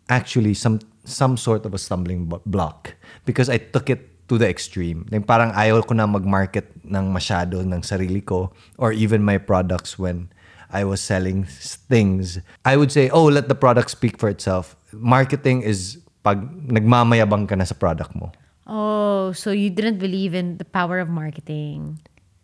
actually 0.08 0.52
some 0.54 0.80
some 1.04 1.36
sort 1.36 1.64
of 1.64 1.72
a 1.72 1.80
stumbling 1.80 2.28
block 2.44 2.94
because 3.24 3.48
I 3.48 3.56
took 3.56 3.88
it 3.88 4.28
to 4.28 4.36
the 4.36 4.44
extreme. 4.48 5.08
Like 5.08 5.24
parang 5.24 5.56
ayaw 5.56 5.80
ko 5.88 5.96
na 5.96 6.04
mag-market 6.04 6.68
ng 6.84 7.08
masyado 7.08 7.64
ng 7.64 7.80
sarili 7.80 8.20
ko 8.20 8.52
or 8.76 8.92
even 8.92 9.24
my 9.24 9.40
products 9.40 9.96
when 9.96 10.28
I 10.70 10.84
was 10.84 11.00
selling 11.00 11.44
things. 11.44 12.38
I 12.64 12.76
would 12.76 12.92
say, 12.92 13.08
oh, 13.10 13.24
let 13.24 13.48
the 13.48 13.54
product 13.54 13.90
speak 13.90 14.18
for 14.18 14.28
itself. 14.28 14.76
Marketing 14.92 15.62
is 15.62 15.98
pag 16.24 16.40
nagmamayabang 16.68 17.48
ka 17.48 17.54
na 17.56 17.64
sa 17.64 17.74
product 17.74 18.14
mo. 18.14 18.32
Oh, 18.66 19.32
so 19.32 19.50
you 19.50 19.70
didn't 19.70 19.98
believe 19.98 20.34
in 20.34 20.58
the 20.58 20.64
power 20.64 21.00
of 21.00 21.08
marketing. 21.08 22.00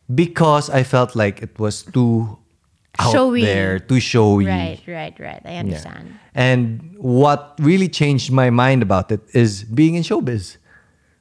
Because 0.09 0.69
I 0.71 0.83
felt 0.83 1.17
like 1.17 1.43
it 1.43 1.59
was 1.59 1.83
too 1.85 2.39
out 2.99 3.13
Showy. 3.13 3.43
there, 3.43 3.79
too 3.79 4.01
showy. 4.01 4.47
Right, 4.47 4.81
right, 4.87 5.13
right. 5.19 5.43
I 5.45 5.53
Yeah. 5.53 5.61
understand. 5.61 6.15
And 6.35 6.95
what 6.97 7.57
really 7.61 7.89
changed 7.89 8.31
my 8.31 8.49
mind 8.51 8.83
about 8.83 9.11
it 9.13 9.21
is 9.35 9.65
being 9.65 9.97
in 9.97 10.03
showbiz. 10.03 10.57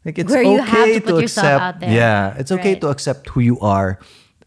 Like 0.06 0.20
it's 0.20 0.32
Where 0.32 0.44
okay 0.62 1.00
to 1.00 1.20
yourself 1.20 1.80
accept. 1.80 1.84
Yeah, 1.92 2.36
it's 2.38 2.52
okay 2.52 2.76
Right. 2.76 2.82
to 2.84 2.88
accept 2.92 3.30
who 3.32 3.40
you 3.40 3.58
are, 3.64 4.00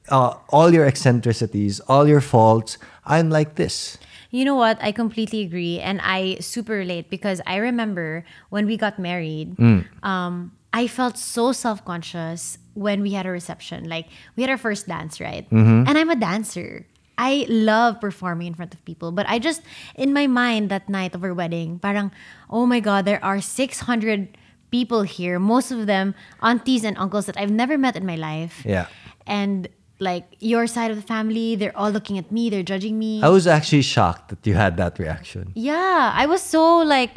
uh, 0.09 0.35
all 0.49 0.73
your 0.73 0.87
eccentricities, 0.87 1.81
all 1.81 2.09
your 2.09 2.21
faults. 2.21 2.79
I'm 3.05 3.31
like 3.31 3.55
this. 3.57 3.99
You 4.31 4.45
know 4.45 4.57
what? 4.57 4.79
I 4.83 4.93
completely 4.93 5.43
agree. 5.43 5.79
And 5.81 6.01
I 6.03 6.37
super 6.41 6.75
relate 6.75 7.11
because 7.11 7.41
I 7.47 7.57
remember 7.57 8.25
when 8.51 8.67
we 8.67 8.77
got 8.77 8.99
married, 8.99 9.57
um, 10.03 10.53
I 10.73 10.87
felt 10.89 11.17
so 11.17 11.53
self 11.53 11.85
conscious 11.85 12.59
when 12.75 13.01
we 13.01 13.13
had 13.13 13.25
a 13.25 13.31
reception. 13.31 13.89
Like, 13.89 14.09
we 14.37 14.43
had 14.43 14.51
our 14.51 14.59
first 14.59 14.87
dance, 14.87 15.21
right? 15.21 15.47
And 15.89 15.97
I'm 15.97 16.11
a 16.11 16.17
dancer. 16.17 16.87
I 17.17 17.47
love 17.49 17.99
performing 18.01 18.49
in 18.49 18.55
front 18.55 18.75
of 18.75 18.85
people. 18.85 19.11
But 19.11 19.25
I 19.27 19.39
just, 19.39 19.63
in 19.95 20.13
my 20.13 20.27
mind 20.27 20.69
that 20.69 20.89
night 20.91 21.15
of 21.15 21.25
our 21.25 21.33
wedding, 21.33 21.79
parang, 21.79 22.13
oh 22.51 22.67
my 22.67 22.81
God, 22.81 23.07
there 23.07 23.25
are 23.25 23.41
600 23.41 24.37
people 24.71 25.03
here. 25.03 25.39
Most 25.39 25.71
of 25.71 25.87
them 25.87 26.15
aunties 26.43 26.85
and 26.85 26.99
uncles 26.99 27.25
that 27.25 27.39
I've 27.39 27.51
never 27.51 27.79
met 27.79 27.97
in 27.97 28.05
my 28.05 28.17
life. 28.17 28.63
Yeah. 28.67 28.89
And 29.27 29.69
like 29.99 30.37
your 30.41 30.67
side 30.67 30.91
of 30.91 30.97
the 30.97 31.03
family, 31.03 31.57
they're 31.57 31.77
all 31.77 31.91
looking 31.91 32.19
at 32.19 32.31
me, 32.31 32.51
they're 32.51 32.63
judging 32.63 32.99
me. 32.99 33.23
I 33.23 33.29
was 33.29 33.47
actually 33.47 33.83
shocked 33.83 34.29
that 34.29 34.47
you 34.47 34.55
had 34.55 34.77
that 34.77 34.99
reaction. 34.99 35.53
Yeah, 35.55 36.13
I 36.15 36.27
was 36.27 36.43
so 36.43 36.79
like, 36.79 37.17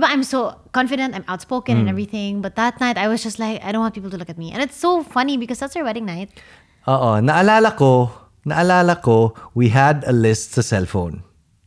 I'm 0.00 0.22
so 0.22 0.58
confident, 0.72 1.14
I'm 1.14 1.24
outspoken 1.28 1.76
and 1.76 1.86
hmm. 1.86 1.94
everything. 1.94 2.42
But 2.42 2.56
that 2.56 2.80
night, 2.80 2.98
I 2.98 3.08
was 3.08 3.22
just 3.22 3.38
like, 3.38 3.62
I 3.64 3.72
don't 3.72 3.80
want 3.80 3.94
people 3.94 4.10
to 4.10 4.16
look 4.16 4.30
at 4.30 4.38
me. 4.38 4.52
And 4.52 4.62
it's 4.62 4.76
so 4.76 5.02
funny 5.02 5.36
because 5.36 5.58
that's 5.58 5.76
our 5.76 5.84
wedding 5.84 6.06
night. 6.06 6.30
uh-oh 6.86 7.22
naalala 7.22 7.76
ko, 7.76 8.10
naalala 8.46 9.00
ko, 9.00 9.34
we 9.54 9.68
had 9.68 10.04
a 10.06 10.12
list 10.12 10.52
sa 10.54 10.62
cellphone. 10.62 11.22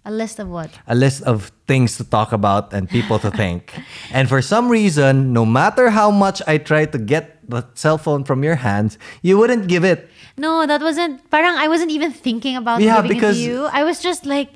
A 0.06 0.12
list 0.12 0.38
of 0.38 0.48
what? 0.50 0.70
A 0.88 0.94
list 0.94 1.24
of 1.24 1.52
things 1.68 1.98
to 1.98 2.04
talk 2.04 2.32
about 2.32 2.74
and 2.74 2.88
people 2.88 3.18
to 3.20 3.32
thank. 3.32 3.74
and 4.14 4.30
for 4.30 4.42
some 4.42 4.70
reason, 4.70 5.34
no 5.34 5.46
matter 5.46 5.90
how 5.90 6.12
much 6.12 6.42
I 6.46 6.58
tried 6.60 6.92
to 6.94 7.00
get 7.00 7.42
the 7.50 7.66
cell 7.74 7.98
phone 7.98 8.24
from 8.24 8.44
your 8.44 8.56
hands, 8.56 8.98
you 9.22 9.38
wouldn't 9.38 9.68
give 9.68 9.84
it. 9.84 10.10
No, 10.38 10.66
that 10.68 10.82
wasn't, 10.82 11.28
parang 11.32 11.58
I 11.58 11.68
wasn't 11.68 11.90
even 11.90 12.12
thinking 12.12 12.56
about 12.56 12.82
Yeah, 12.82 13.02
giving 13.02 13.18
because- 13.18 13.40
it 13.40 13.46
to 13.46 13.50
you. 13.50 13.66
I 13.66 13.84
was 13.84 14.00
just 14.00 14.26
like, 14.26 14.50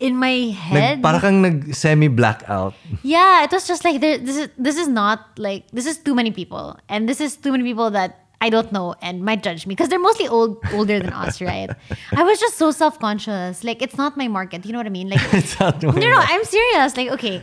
in 0.00 0.16
my 0.16 0.54
head. 0.54 0.98
Nag, 0.98 1.02
para 1.02 1.20
kang 1.20 1.42
nag 1.42 1.74
semi-blackout. 1.74 2.74
Yeah, 3.02 3.42
it 3.44 3.50
was 3.50 3.66
just 3.66 3.84
like 3.84 4.00
there, 4.00 4.18
this 4.18 4.36
is 4.36 4.48
this 4.58 4.76
is 4.78 4.86
not 4.86 5.26
like 5.38 5.66
this 5.72 5.86
is 5.86 5.98
too 5.98 6.14
many 6.14 6.30
people, 6.30 6.78
and 6.88 7.08
this 7.08 7.20
is 7.20 7.36
too 7.36 7.50
many 7.50 7.64
people 7.64 7.90
that 7.90 8.27
I 8.40 8.50
don't 8.50 8.70
know 8.70 8.94
and 9.02 9.24
might 9.24 9.42
judge 9.42 9.66
me 9.66 9.74
because 9.74 9.88
they're 9.88 9.98
mostly 9.98 10.28
old 10.28 10.58
older 10.72 11.00
than 11.00 11.12
us, 11.12 11.40
right? 11.50 11.70
I 12.12 12.22
was 12.22 12.38
just 12.38 12.56
so 12.56 12.70
self 12.70 12.98
conscious. 12.98 13.64
Like 13.64 13.82
it's 13.82 13.96
not 13.96 14.16
my 14.16 14.28
market. 14.28 14.64
You 14.64 14.72
know 14.72 14.78
what 14.78 14.86
I 14.86 14.90
mean? 14.90 15.08
Like 15.08 15.20
It's 15.34 15.58
not 15.58 15.82
my 15.82 15.92
no, 15.92 16.10
no, 16.10 16.18
I'm 16.18 16.44
serious. 16.44 16.96
Like 16.96 17.10
okay. 17.12 17.42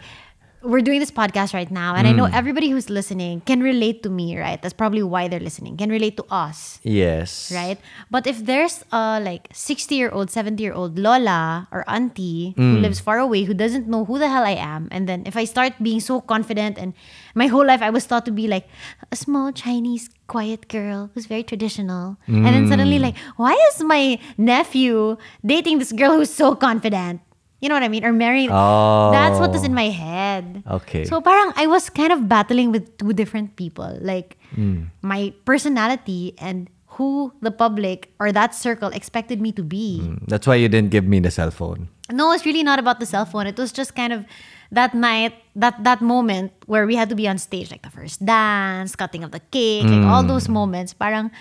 We're 0.65 0.81
doing 0.81 0.97
this 0.99 1.13
podcast 1.13 1.53
right 1.53 1.69
now, 1.69 1.93
and 1.93 2.09
I 2.09 2.11
know 2.11 2.25
Mm. 2.25 2.33
everybody 2.33 2.73
who's 2.73 2.89
listening 2.89 3.45
can 3.45 3.61
relate 3.61 4.01
to 4.01 4.09
me, 4.09 4.33
right? 4.33 4.57
That's 4.57 4.73
probably 4.73 5.05
why 5.05 5.29
they're 5.29 5.39
listening. 5.43 5.77
Can 5.77 5.93
relate 5.93 6.17
to 6.17 6.25
us, 6.33 6.81
Yes. 6.81 7.53
right? 7.53 7.77
But 8.09 8.25
if 8.25 8.41
there's 8.49 8.81
a 8.89 9.21
like 9.21 9.45
60 9.53 9.93
year 9.93 10.09
old, 10.09 10.33
70 10.33 10.65
year 10.65 10.73
old 10.73 10.97
Lola 10.97 11.69
or 11.69 11.85
auntie 11.85 12.57
Mm. 12.57 12.57
who 12.57 12.77
lives 12.81 12.97
far 12.97 13.21
away, 13.21 13.45
who 13.45 13.53
doesn't 13.53 13.85
know 13.85 14.09
who 14.09 14.17
the 14.17 14.25
hell 14.25 14.41
I 14.41 14.57
am, 14.57 14.89
and 14.89 15.05
then 15.05 15.21
if 15.29 15.37
I 15.37 15.45
start 15.45 15.77
being 15.77 16.01
so 16.01 16.17
confident 16.17 16.81
and 16.81 16.97
my 17.37 17.45
whole 17.45 17.61
life 17.65 17.85
I 17.85 17.93
was 17.93 18.09
taught 18.09 18.25
to 18.25 18.33
be 18.33 18.49
like 18.49 18.65
a 19.13 19.15
small 19.15 19.53
Chinese 19.53 20.09
quiet 20.25 20.65
girl 20.65 21.13
who's 21.13 21.29
very 21.29 21.45
traditional, 21.45 22.17
and 22.25 22.41
then 22.49 22.65
suddenly 22.65 22.97
Mm. 22.97 23.13
like, 23.13 23.17
why 23.37 23.53
is 23.69 23.85
my 23.85 24.17
nephew 24.33 25.21
dating 25.45 25.77
this 25.77 25.93
girl 25.93 26.17
who's 26.17 26.33
so 26.33 26.57
confident? 26.57 27.21
You 27.61 27.69
know 27.69 27.75
what 27.75 27.83
I 27.83 27.89
mean? 27.89 28.03
Or 28.05 28.11
marrying. 28.13 28.49
That's 28.49 29.39
what 29.39 29.51
was 29.51 29.63
in 29.63 29.73
my 29.73 29.89
head. 29.89 30.61
Okay. 30.69 31.05
So 31.05 31.21
parang 31.21 31.53
I 31.55 31.67
was 31.67 31.89
kind 31.89 32.11
of 32.11 32.27
battling 32.27 32.71
with 32.71 32.97
two 32.97 33.13
different 33.13 33.55
people. 33.55 33.97
Like 34.01 34.37
Mm. 34.55 34.87
my 35.03 35.33
personality 35.43 36.31
and 36.39 36.69
who 36.95 37.33
the 37.43 37.51
public 37.51 38.13
or 38.23 38.31
that 38.31 38.55
circle 38.55 38.87
expected 38.95 39.41
me 39.43 39.51
to 39.51 39.63
be. 39.63 39.99
That's 40.31 40.47
why 40.47 40.55
you 40.55 40.69
didn't 40.71 40.91
give 40.95 41.03
me 41.03 41.19
the 41.19 41.31
cell 41.31 41.51
phone. 41.51 41.89
No, 42.07 42.31
it's 42.31 42.45
really 42.45 42.63
not 42.63 42.79
about 42.79 42.99
the 43.03 43.05
cell 43.05 43.25
phone. 43.27 43.47
It 43.51 43.57
was 43.59 43.73
just 43.75 43.95
kind 43.99 44.13
of 44.13 44.23
that 44.71 44.93
night, 44.95 45.33
that 45.59 45.75
that 45.83 45.99
moment 45.99 46.53
where 46.71 46.87
we 46.87 46.95
had 46.95 47.09
to 47.11 47.15
be 47.19 47.27
on 47.27 47.35
stage, 47.37 47.67
like 47.67 47.83
the 47.83 47.91
first 47.91 48.23
dance, 48.23 48.95
cutting 48.95 49.23
of 49.27 49.31
the 49.35 49.43
cake, 49.51 49.83
like 49.91 50.07
all 50.07 50.23
those 50.23 50.47
moments. 50.47 50.93
Parang 50.95 51.31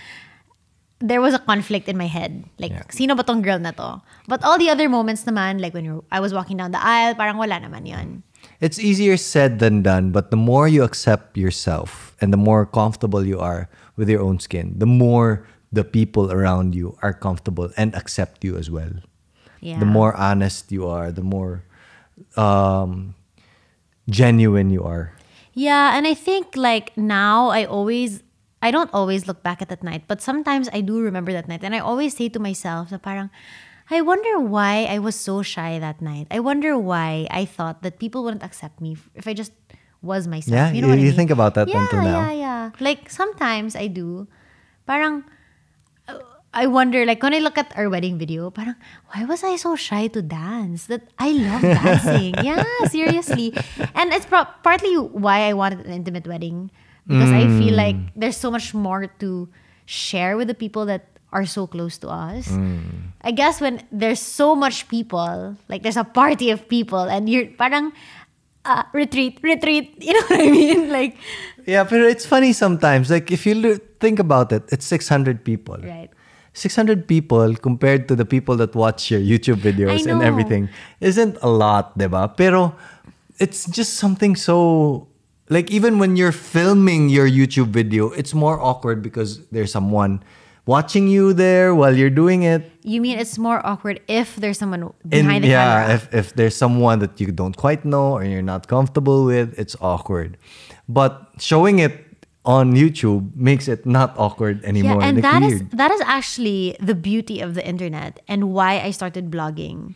there 1.04 1.20
was 1.20 1.37
a 1.37 1.42
conflict 1.44 1.84
in 1.84 2.00
my 2.00 2.08
head. 2.08 2.49
Like, 2.56 2.73
Yeah. 2.73 2.88
sino 2.88 3.12
ba 3.12 3.20
tong 3.23 3.44
girl 3.44 3.61
na 3.61 3.76
to? 3.76 4.00
But 4.25 4.40
all 4.40 4.56
the 4.56 4.73
other 4.73 4.88
moments 4.88 5.28
naman, 5.28 5.61
like 5.61 5.76
when 5.76 6.00
I 6.08 6.18
was 6.25 6.32
walking 6.32 6.56
down 6.56 6.73
the 6.73 6.80
aisle, 6.80 7.12
parang 7.12 7.37
wala 7.37 7.61
naman 7.61 7.84
yun. 7.84 8.25
It's 8.61 8.80
easier 8.80 9.20
said 9.20 9.61
than 9.61 9.84
done, 9.84 10.08
but 10.16 10.32
the 10.32 10.40
more 10.40 10.64
you 10.64 10.80
accept 10.80 11.37
yourself 11.37 12.16
and 12.25 12.32
the 12.32 12.40
more 12.40 12.64
comfortable 12.64 13.20
you 13.25 13.37
are 13.37 13.68
with 14.00 14.08
your 14.08 14.25
own 14.25 14.40
skin, 14.40 14.80
the 14.80 14.88
more 14.88 15.44
the 15.68 15.84
people 15.84 16.32
around 16.32 16.73
you 16.73 16.96
are 17.04 17.12
comfortable 17.12 17.68
and 17.76 17.92
accept 17.92 18.40
you 18.40 18.56
as 18.56 18.73
well. 18.73 18.96
Yeah. 19.61 19.80
The 19.80 19.88
more 19.88 20.16
honest 20.16 20.73
you 20.73 20.88
are, 20.88 21.12
the 21.12 21.25
more 21.25 21.64
um, 22.40 23.12
genuine 24.08 24.73
you 24.73 24.80
are. 24.84 25.12
Yeah, 25.54 25.96
and 25.96 26.06
I 26.06 26.14
think 26.14 26.56
like 26.56 26.96
now 26.96 27.49
I 27.52 27.64
always 27.64 28.24
I 28.64 28.73
don't 28.73 28.88
always 28.97 29.28
look 29.28 29.44
back 29.44 29.61
at 29.61 29.68
that 29.68 29.85
night, 29.85 30.09
but 30.09 30.25
sometimes 30.25 30.73
I 30.73 30.80
do 30.80 30.97
remember 31.04 31.37
that 31.37 31.47
night 31.52 31.61
and 31.61 31.76
I 31.76 31.85
always 31.85 32.16
say 32.16 32.33
to 32.33 32.40
myself 32.40 32.88
na 32.88 32.97
parang 32.97 33.28
I 33.92 34.00
wonder 34.00 34.40
why 34.40 34.88
I 34.88 34.97
was 34.97 35.12
so 35.12 35.44
shy 35.44 35.76
that 35.76 36.00
night. 36.00 36.33
I 36.33 36.40
wonder 36.40 36.73
why 36.80 37.28
I 37.28 37.44
thought 37.44 37.85
that 37.85 38.00
people 38.00 38.25
wouldn't 38.25 38.40
accept 38.40 38.80
me 38.80 38.97
if- 39.12 39.28
I 39.28 39.37
just 39.37 39.52
was 40.00 40.25
myself. 40.25 40.56
Yeah, 40.56 40.73
you 40.73 40.80
know 40.80 40.88
you- 40.88 40.97
what 40.97 41.04
I 41.04 41.04
you 41.04 41.12
mean? 41.12 41.21
think 41.21 41.28
about 41.37 41.52
that 41.61 41.68
yeah, 41.68 41.85
until 41.85 42.00
now. 42.00 42.21
Yeah, 42.25 42.33
yeah. 42.33 42.62
Like 42.80 43.12
sometimes 43.12 43.76
I 43.76 43.92
do. 43.92 44.25
Parang 44.88 45.28
uh, 46.09 46.25
I 46.56 46.64
wonder, 46.64 47.04
like 47.04 47.21
when 47.21 47.37
I 47.37 47.44
look 47.44 47.61
at 47.61 47.76
our 47.76 47.92
wedding 47.92 48.16
video, 48.16 48.49
parang, 48.49 48.76
why 49.12 49.25
was 49.28 49.44
I 49.44 49.56
so 49.61 49.76
shy 49.76 50.09
to 50.16 50.25
dance? 50.25 50.88
That 50.88 51.04
I 51.21 51.33
love 51.37 51.61
dancing. 51.61 52.33
yeah, 52.47 52.64
seriously. 52.88 53.52
And 53.92 54.12
it's 54.16 54.25
pro- 54.25 54.49
partly 54.64 54.97
why 54.97 55.44
I 55.49 55.52
wanted 55.52 55.85
an 55.85 55.92
intimate 55.92 56.25
wedding. 56.25 56.71
Because 57.06 57.30
I 57.30 57.44
feel 57.61 57.75
like 57.76 57.96
there's 58.16 58.37
so 58.37 58.50
much 58.50 58.73
more 58.73 59.06
to 59.20 59.49
share 59.84 60.37
with 60.37 60.49
the 60.49 60.54
people 60.54 60.87
that 60.87 61.04
are 61.32 61.44
so 61.44 61.66
close 61.66 61.99
to 61.99 62.08
us. 62.08 62.49
I 63.20 63.30
guess 63.30 63.61
when 63.61 63.82
there's 63.92 64.20
so 64.20 64.54
much 64.54 64.88
people, 64.88 65.56
like 65.68 65.82
there's 65.82 65.99
a 65.99 66.04
party 66.04 66.50
of 66.50 66.68
people 66.68 67.00
and 67.00 67.28
you're 67.28 67.46
parang, 67.46 67.92
uh, 68.64 68.84
retreat, 68.92 69.38
retreat. 69.42 69.96
You 70.00 70.14
know 70.14 70.26
what 70.28 70.40
I 70.40 70.50
mean? 70.50 70.88
Like, 70.90 71.16
Yeah, 71.66 71.84
but 71.84 72.00
it's 72.00 72.25
funny 72.25 72.52
sometimes. 72.52 73.11
Like 73.11 73.30
if 73.30 73.44
you 73.44 73.76
think 74.00 74.18
about 74.18 74.52
it, 74.52 74.64
it's 74.73 74.87
600 74.87 75.44
people. 75.44 75.76
right. 75.84 76.08
600 76.54 77.08
people 77.08 77.56
compared 77.56 78.06
to 78.06 78.14
the 78.14 78.25
people 78.25 78.54
that 78.56 78.76
watch 78.76 79.11
your 79.11 79.18
YouTube 79.20 79.58
videos 79.58 80.06
and 80.06 80.23
everything 80.23 80.68
isn't 81.00 81.37
a 81.42 81.49
lot, 81.50 81.99
diba? 81.99 82.30
Pero 82.37 82.76
it's 83.40 83.66
just 83.66 83.94
something 83.94 84.37
so 84.37 85.08
like 85.48 85.70
even 85.70 85.98
when 85.98 86.16
you're 86.16 86.32
filming 86.32 87.08
your 87.08 87.28
YouTube 87.28 87.68
video, 87.68 88.10
it's 88.10 88.34
more 88.34 88.60
awkward 88.60 89.02
because 89.02 89.44
there's 89.48 89.70
someone 89.72 90.22
watching 90.66 91.08
you 91.08 91.32
there 91.34 91.74
while 91.74 91.94
you're 91.94 92.10
doing 92.10 92.42
it. 92.42 92.70
You 92.82 93.00
mean 93.00 93.18
it's 93.18 93.36
more 93.36 93.60
awkward 93.66 94.00
if 94.08 94.36
there's 94.36 94.58
someone 94.58 94.92
behind 95.06 95.44
the 95.44 95.48
yeah, 95.48 95.82
camera? 95.84 95.94
if 95.94 96.14
if 96.14 96.26
there's 96.34 96.56
someone 96.56 96.98
that 97.00 97.20
you 97.20 97.30
don't 97.32 97.56
quite 97.56 97.84
know 97.84 98.12
or 98.16 98.24
you're 98.24 98.42
not 98.42 98.68
comfortable 98.68 99.24
with, 99.26 99.58
it's 99.58 99.76
awkward. 99.80 100.38
But 100.88 101.28
showing 101.38 101.78
it 101.78 102.00
on 102.44 102.76
YouTube 102.76 103.34
makes 103.36 103.68
it 103.68 103.86
not 103.86 104.12
awkward 104.18 104.62
anymore. 104.64 105.00
Yeah, 105.00 105.08
and 105.08 105.16
like 105.16 105.22
that 105.28 105.42
is 105.42 105.62
that 105.72 105.90
is 105.90 106.00
actually 106.04 106.76
the 106.80 106.94
beauty 106.94 107.40
of 107.40 107.54
the 107.54 107.64
internet 107.66 108.20
and 108.28 108.52
why 108.52 108.80
I 108.80 108.90
started 108.92 109.30
blogging 109.30 109.94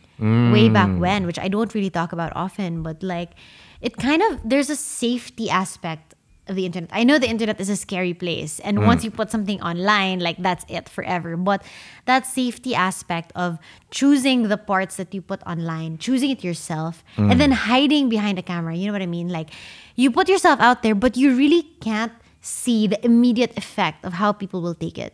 way 0.53 0.69
back 0.69 0.89
Mm. 0.89 0.97
when, 0.99 1.25
which 1.25 1.37
I 1.37 1.47
don't 1.47 1.73
really 1.73 1.89
talk 1.93 2.11
about 2.11 2.33
often, 2.35 2.81
but 2.81 3.01
like 3.01 3.33
it 3.81 3.97
kind 3.97 4.21
of 4.21 4.39
there's 4.43 4.69
a 4.69 4.75
safety 4.75 5.49
aspect 5.49 6.15
of 6.49 6.55
the 6.55 6.65
internet. 6.65 6.89
I 6.91 7.03
know 7.03 7.19
the 7.19 7.29
internet 7.29 7.61
is 7.61 7.69
a 7.69 7.75
scary 7.77 8.13
place 8.13 8.57
Mm. 8.57 8.65
and 8.65 8.75
once 8.89 9.03
you 9.05 9.11
put 9.11 9.29
something 9.29 9.61
online, 9.61 10.17
like 10.17 10.41
that's 10.41 10.65
it 10.67 10.89
forever. 10.89 11.37
But 11.37 11.61
that 12.09 12.25
safety 12.25 12.73
aspect 12.73 13.31
of 13.35 13.59
choosing 13.91 14.49
the 14.49 14.57
parts 14.57 14.95
that 14.97 15.13
you 15.13 15.21
put 15.21 15.43
online, 15.45 15.99
choosing 16.01 16.31
it 16.33 16.43
yourself, 16.43 17.03
Mm. 17.17 17.31
and 17.31 17.37
then 17.39 17.51
hiding 17.51 18.09
behind 18.09 18.39
the 18.39 18.41
camera. 18.41 18.73
You 18.73 18.87
know 18.87 18.93
what 18.97 19.03
I 19.05 19.11
mean? 19.11 19.29
Like 19.29 19.51
you 19.95 20.09
put 20.09 20.25
yourself 20.27 20.57
out 20.59 20.81
there, 20.81 20.95
but 20.95 21.13
you 21.15 21.37
really 21.37 21.69
can't 21.85 22.13
see 22.41 22.87
the 22.87 22.97
immediate 23.05 23.53
effect 23.55 24.01
of 24.03 24.13
how 24.17 24.31
people 24.33 24.57
will 24.63 24.73
take 24.73 24.97
it. 24.97 25.13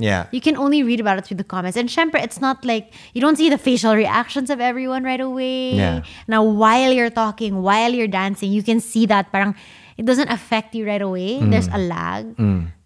Yeah. 0.00 0.26
You 0.32 0.40
can 0.40 0.56
only 0.56 0.82
read 0.82 0.98
about 0.98 1.18
it 1.18 1.26
through 1.26 1.36
the 1.36 1.44
comments. 1.44 1.76
And 1.76 1.88
syempre, 1.88 2.22
it's 2.22 2.40
not 2.40 2.64
like 2.64 2.92
you 3.12 3.20
don't 3.20 3.36
see 3.36 3.50
the 3.50 3.58
facial 3.58 3.94
reactions 3.94 4.50
of 4.50 4.60
everyone 4.60 5.04
right 5.04 5.20
away. 5.20 5.74
Yeah. 5.74 6.02
Now, 6.26 6.42
while 6.42 6.92
you're 6.92 7.10
talking, 7.10 7.62
while 7.62 7.92
you're 7.92 8.08
dancing, 8.08 8.50
you 8.50 8.62
can 8.62 8.80
see 8.80 9.06
that 9.06 9.30
parang 9.30 9.54
it 9.96 10.06
doesn't 10.06 10.28
affect 10.28 10.74
you 10.74 10.86
right 10.86 11.02
away. 11.02 11.38
Mm. 11.38 11.50
There's 11.50 11.68
a 11.68 11.78
lag. 11.78 12.34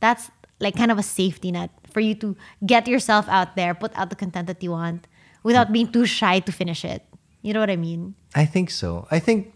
That's 0.00 0.30
like 0.60 0.76
kind 0.76 0.90
of 0.90 0.98
a 0.98 1.02
safety 1.02 1.52
net 1.52 1.70
for 1.92 2.00
you 2.00 2.14
to 2.16 2.36
get 2.66 2.88
yourself 2.88 3.28
out 3.28 3.54
there, 3.54 3.74
put 3.74 3.94
out 3.94 4.10
the 4.10 4.16
content 4.16 4.48
that 4.48 4.62
you 4.62 4.72
want 4.72 5.06
without 5.42 5.72
being 5.72 5.90
too 5.90 6.06
shy 6.06 6.40
to 6.40 6.50
finish 6.50 6.84
it. 6.84 7.06
You 7.42 7.52
know 7.52 7.60
what 7.60 7.70
I 7.70 7.76
mean? 7.76 8.14
I 8.34 8.46
think 8.46 8.70
so. 8.70 9.06
I 9.10 9.20
think 9.20 9.54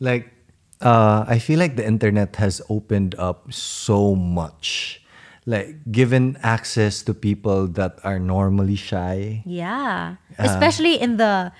like 0.00 0.32
uh, 0.80 1.24
I 1.28 1.38
feel 1.38 1.58
like 1.58 1.76
the 1.76 1.86
internet 1.86 2.36
has 2.36 2.62
opened 2.68 3.14
up 3.18 3.52
so 3.52 4.14
much. 4.14 5.02
Like 5.48 5.80
given 5.88 6.36
access 6.44 7.00
to 7.08 7.16
people 7.16 7.72
that 7.80 7.96
are 8.04 8.20
normally 8.20 8.76
shy. 8.76 9.40
Yeah. 9.48 10.20
Uh. 10.36 10.44
Especially 10.44 11.00
in 11.00 11.16
the 11.16 11.52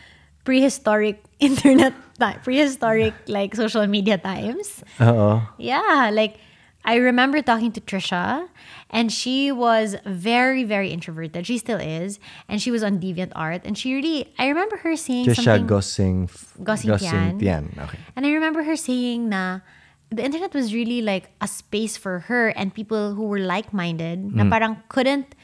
prehistoric 0.45 1.25
internet, 1.41 1.97
ti- 2.21 2.37
prehistoric 2.45 3.17
like 3.33 3.57
social 3.57 3.87
media 3.89 4.21
times. 4.21 4.85
Oh. 5.01 5.41
Yeah, 5.57 6.13
like 6.13 6.37
I 6.85 6.97
remember 6.97 7.43
talking 7.43 7.73
to 7.73 7.81
Trisha, 7.81 8.49
and 8.89 9.13
she 9.13 9.53
was 9.53 9.97
very, 10.07 10.65
very 10.65 10.89
introverted. 10.89 11.47
She 11.47 11.59
still 11.59 11.77
is, 11.81 12.19
and 12.49 12.63
she 12.63 12.71
was 12.71 12.83
on 12.83 12.99
DeviantArt, 12.99 13.63
and 13.65 13.77
she 13.77 13.93
really. 13.93 14.33
I 14.39 14.49
remember 14.49 14.79
her 14.79 14.97
saying 14.97 15.27
Trisha 15.27 15.45
something. 15.45 15.67
Gosing 15.67 16.31
Gosing 16.63 16.97
Tian. 16.97 17.39
Tian. 17.39 17.65
Okay. 17.77 17.99
And 18.17 18.25
I 18.25 18.31
remember 18.33 18.63
her 18.63 18.77
saying 18.77 19.29
na 19.29 19.61
the 20.11 20.25
internet 20.25 20.55
was 20.55 20.73
really 20.73 21.03
like 21.03 21.29
a 21.41 21.49
space 21.49 21.97
for 21.97 22.21
her 22.33 22.49
and 22.57 22.73
people 22.73 23.15
who 23.15 23.29
were 23.29 23.41
like-minded 23.41 24.33
Mm. 24.33 24.35
na 24.41 24.45
parang 24.49 24.81
couldn't 24.89 25.35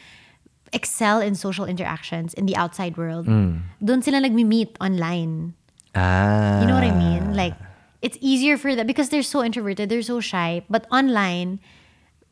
excel 0.73 1.21
in 1.21 1.35
social 1.37 1.64
interactions 1.68 2.35
in 2.35 2.47
the 2.47 2.56
outside 2.56 2.97
world. 2.97 3.26
Mm. 3.28 3.62
Doon 3.78 4.02
sila 4.02 4.18
nagmi-meet 4.25 4.75
online. 4.80 5.54
Ah. 5.94 6.59
You 6.61 6.66
know 6.66 6.75
what 6.75 6.83
I 6.83 6.90
mean? 6.90 7.37
Like 7.37 7.54
it's 8.02 8.18
easier 8.21 8.56
for 8.59 8.75
them 8.75 8.87
because 8.88 9.09
they're 9.09 9.23
so 9.23 9.44
introverted, 9.44 9.88
they're 9.88 10.02
so 10.02 10.18
shy, 10.18 10.64
but 10.68 10.88
online 10.90 11.61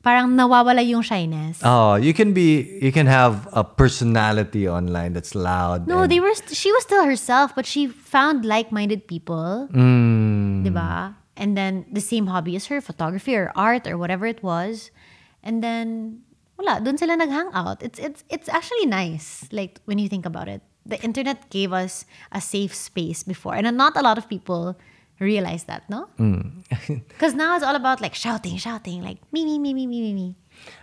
parang 0.02 0.34
nawawala 0.34 0.82
yung 0.82 1.02
shyness. 1.06 1.62
Oh, 1.62 1.94
you 1.94 2.10
can 2.10 2.34
be 2.34 2.66
you 2.82 2.90
can 2.90 3.06
have 3.06 3.46
a 3.54 3.62
personality 3.62 4.66
online 4.66 5.14
that's 5.14 5.36
loud. 5.38 5.86
no, 5.86 6.10
they 6.10 6.18
were 6.18 6.34
st- 6.34 6.58
she 6.58 6.72
was 6.74 6.82
still 6.82 7.06
herself, 7.06 7.54
but 7.54 7.62
she 7.62 7.86
found 7.86 8.42
like-minded 8.42 9.06
people. 9.06 9.70
Mm. 9.70 10.66
Diba? 10.66 11.14
And 11.42 11.58
then 11.58 11.90
the 11.90 11.98
same 11.98 12.30
hobby 12.30 12.54
as 12.54 12.70
her, 12.70 12.78
photography 12.78 13.34
or 13.34 13.50
art 13.58 13.90
or 13.90 13.98
whatever 13.98 14.30
it 14.30 14.46
was. 14.46 14.94
And 15.42 15.58
then 15.58 16.22
wala, 16.54 16.78
dun 16.78 16.94
sila 16.94 17.18
nag-hang 17.18 17.50
out. 17.50 17.82
It's 17.82 17.98
it's 17.98 18.22
it's 18.30 18.46
actually 18.46 18.86
nice 18.86 19.50
like 19.50 19.82
when 19.90 19.98
you 19.98 20.06
think 20.06 20.22
about 20.22 20.46
it. 20.46 20.62
The 20.86 21.02
internet 21.02 21.50
gave 21.50 21.74
us 21.74 22.06
a 22.30 22.38
safe 22.38 22.70
space 22.70 23.26
before. 23.26 23.58
And 23.58 23.66
not 23.74 23.98
a 23.98 24.02
lot 24.06 24.22
of 24.22 24.30
people 24.30 24.78
realize 25.18 25.66
that, 25.70 25.82
no? 25.90 26.06
Hmm. 26.18 26.62
Because 27.10 27.34
now 27.34 27.54
it's 27.58 27.66
all 27.66 27.74
about 27.74 27.98
like 27.98 28.14
shouting, 28.14 28.58
shouting, 28.58 29.02
like 29.02 29.18
me, 29.34 29.42
me, 29.42 29.58
me, 29.58 29.74
me, 29.74 29.86
me, 29.86 29.98
me, 29.98 30.12
me. 30.14 30.28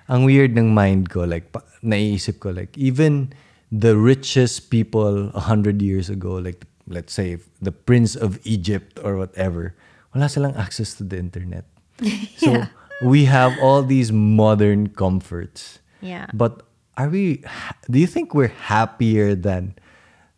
ang 0.09 0.25
weird 0.25 0.57
ng 0.57 0.73
mind 0.73 1.09
ko, 1.09 1.23
like, 1.23 1.51
pa- 1.51 1.65
naiisip 1.83 2.39
ko, 2.39 2.49
like, 2.49 2.75
even 2.77 3.31
the 3.71 3.95
richest 3.95 4.69
people 4.69 5.29
a 5.37 5.43
hundred 5.45 5.81
years 5.81 6.09
ago, 6.09 6.35
like, 6.35 6.65
let's 6.87 7.13
say, 7.13 7.37
the 7.61 7.71
Prince 7.71 8.15
of 8.15 8.39
Egypt 8.43 8.97
or 9.03 9.15
whatever, 9.15 9.75
wala 10.19 10.27
silang 10.29 10.55
access 10.59 10.93
to 10.99 11.03
the 11.07 11.15
internet. 11.17 11.63
So, 12.37 12.51
Yeah. 12.51 12.67
we 13.03 13.25
have 13.31 13.55
all 13.63 13.79
these 13.83 14.11
modern 14.11 14.91
comforts. 14.91 15.79
Yeah. 16.03 16.27
But 16.35 16.63
are 16.99 17.07
we, 17.07 17.43
do 17.89 17.99
you 17.99 18.07
think 18.07 18.35
we're 18.35 18.51
happier 18.67 19.35
than 19.35 19.75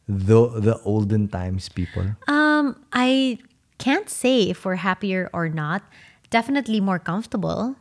the, 0.07 0.45
the 0.61 0.77
olden 0.85 1.27
times 1.27 1.69
people? 1.69 2.13
Um, 2.29 2.77
I 2.93 3.39
can't 3.77 4.09
say 4.09 4.49
if 4.53 4.65
we're 4.65 4.77
happier 4.81 5.29
or 5.33 5.49
not. 5.49 5.81
Definitely 6.29 6.79
more 6.81 6.99
comfortable. 6.99 7.75